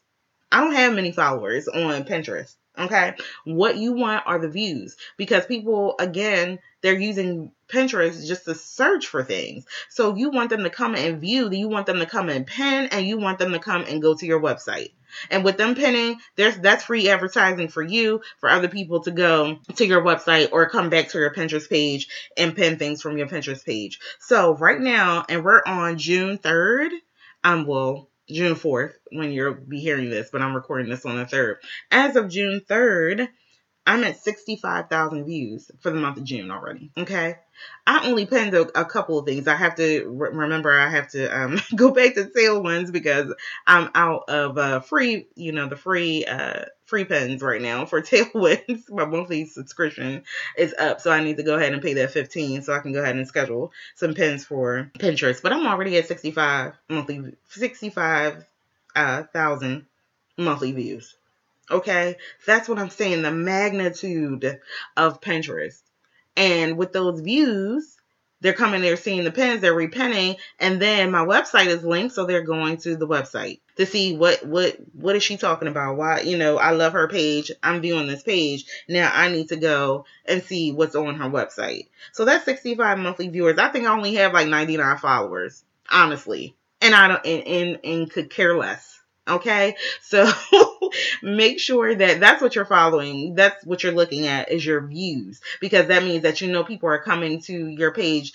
[0.51, 2.55] I don't have many followers on Pinterest.
[2.79, 3.15] Okay.
[3.45, 9.09] What you want are the views because people, again, they're using Pinterest just to search
[9.09, 9.65] for things.
[9.89, 12.89] So you want them to come and view, you want them to come and pin,
[12.93, 14.93] and you want them to come and go to your website.
[15.31, 19.59] And with them pinning, there's that's free advertising for you, for other people to go
[19.75, 23.27] to your website or come back to your Pinterest page and pin things from your
[23.27, 23.99] Pinterest page.
[24.21, 26.91] So right now, and we're on June 3rd,
[27.43, 31.25] um, well, June 4th when you'll be hearing this, but I'm recording this on the
[31.25, 31.57] 3rd.
[31.91, 33.29] As of June 3rd,
[33.89, 36.91] I'm at 65,000 views for the month of June already.
[36.99, 37.37] Okay.
[37.87, 39.49] I only pinned a, a couple of things.
[39.49, 43.33] I have to re- remember I have to um, go back to ones because
[43.67, 48.03] I'm out of uh, free, you know, the free uh, free pins right now for
[48.03, 48.91] Tailwinds.
[48.91, 50.25] My monthly subscription
[50.59, 52.93] is up, so I need to go ahead and pay that 15 so I can
[52.93, 55.41] go ahead and schedule some pins for Pinterest.
[55.41, 58.45] But I'm already at 65 monthly 65
[58.95, 59.87] uh, thousand
[60.37, 61.17] monthly views.
[61.71, 62.17] Okay,
[62.47, 63.23] that's what I'm saying.
[63.23, 64.61] The magnitude
[64.97, 65.81] of Pinterest.
[66.37, 67.97] And with those views,
[68.41, 72.25] they're coming there seeing the pins, they're repenning, and then my website is linked, so
[72.25, 75.97] they're going to the website to see what what what is she talking about?
[75.97, 77.51] Why you know I love her page.
[77.63, 79.11] I'm viewing this page now.
[79.13, 81.89] I need to go and see what's on her website.
[82.13, 83.59] So that's 65 monthly viewers.
[83.59, 88.11] I think I only have like 99 followers, honestly, and I don't and and, and
[88.11, 89.01] could care less.
[89.27, 89.77] Okay.
[90.03, 90.31] So
[91.23, 93.35] make sure that that's what you're following.
[93.35, 96.89] That's what you're looking at is your views because that means that you know people
[96.89, 98.33] are coming to your page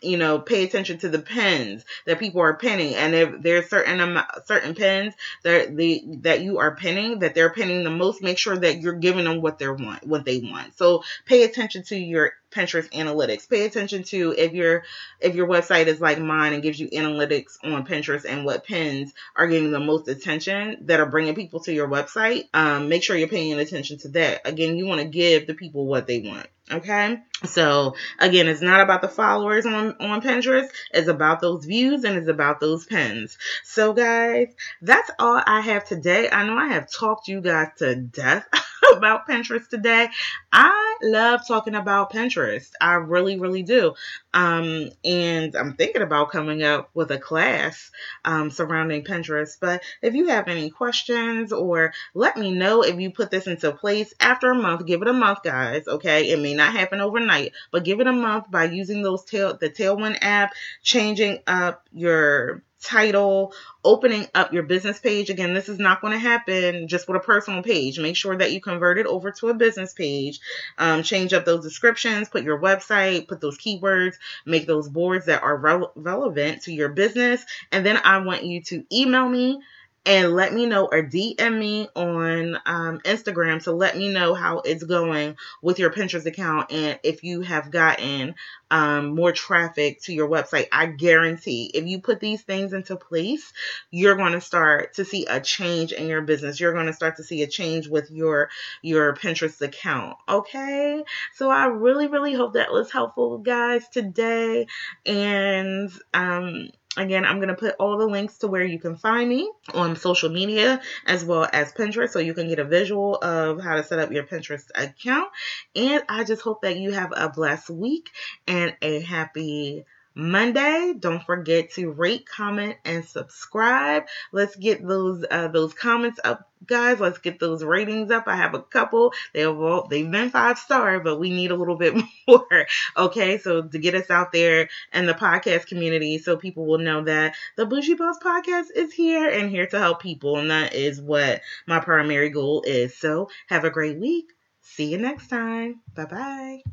[0.00, 4.00] you know, pay attention to the pens that people are pinning, and if there's certain
[4.00, 8.38] um, certain pens that the that you are pinning that they're pinning the most, make
[8.38, 10.76] sure that you're giving them what they want, what they want.
[10.76, 13.48] So pay attention to your Pinterest analytics.
[13.48, 14.84] Pay attention to if your
[15.20, 19.12] if your website is like mine and gives you analytics on Pinterest and what pins
[19.34, 22.44] are getting the most attention that are bringing people to your website.
[22.54, 24.42] Um, make sure you're paying attention to that.
[24.46, 26.46] Again, you want to give the people what they want.
[26.70, 27.20] Okay.
[27.44, 30.68] So again, it's not about the followers on, on Pinterest.
[30.92, 33.38] It's about those views and it's about those pins.
[33.62, 34.52] So guys,
[34.82, 36.28] that's all I have today.
[36.28, 38.48] I know I have talked you guys to death
[38.96, 40.08] about Pinterest today.
[40.52, 42.70] I love talking about Pinterest.
[42.80, 43.94] I really, really do.
[44.32, 47.90] Um, and I'm thinking about coming up with a class
[48.24, 49.56] um, surrounding Pinterest.
[49.60, 53.72] But if you have any questions or let me know if you put this into
[53.72, 55.86] place after a month, give it a month, guys.
[55.88, 56.30] Okay.
[56.30, 59.70] It may not happen overnight, but give it a month by using those tail the
[59.70, 63.52] Tailwind app, changing up your title,
[63.84, 65.28] opening up your business page.
[65.28, 67.98] Again, this is not going to happen just with a personal page.
[67.98, 70.40] Make sure that you convert it over to a business page.
[70.78, 74.14] Um, change up those descriptions, put your website, put those keywords,
[74.44, 77.44] make those boards that are re- relevant to your business.
[77.72, 79.60] And then I want you to email me
[80.06, 84.60] and let me know or DM me on um, Instagram to let me know how
[84.60, 88.36] it's going with your Pinterest account and if you have gotten
[88.70, 90.68] um, more traffic to your website.
[90.72, 93.52] I guarantee if you put these things into place,
[93.90, 96.60] you're going to start to see a change in your business.
[96.60, 98.50] You're going to start to see a change with your
[98.82, 100.16] your Pinterest account.
[100.28, 101.04] Okay,
[101.34, 104.66] so I really really hope that was helpful, guys, today,
[105.04, 109.28] and um Again, I'm going to put all the links to where you can find
[109.28, 113.60] me on social media as well as Pinterest so you can get a visual of
[113.60, 115.28] how to set up your Pinterest account.
[115.74, 118.10] And I just hope that you have a blessed week
[118.46, 119.84] and a happy
[120.16, 120.94] Monday.
[120.98, 124.04] Don't forget to rate, comment, and subscribe.
[124.32, 126.98] Let's get those uh, those comments up, guys.
[127.00, 128.24] Let's get those ratings up.
[128.26, 129.12] I have a couple.
[129.34, 131.94] They've all, they've been five star, but we need a little bit
[132.26, 132.66] more.
[132.96, 137.04] Okay, so to get us out there and the podcast community, so people will know
[137.04, 140.98] that the Bougie Boss podcast is here and here to help people, and that is
[140.98, 142.96] what my primary goal is.
[142.96, 144.32] So have a great week.
[144.62, 145.82] See you next time.
[145.94, 146.66] Bye bye.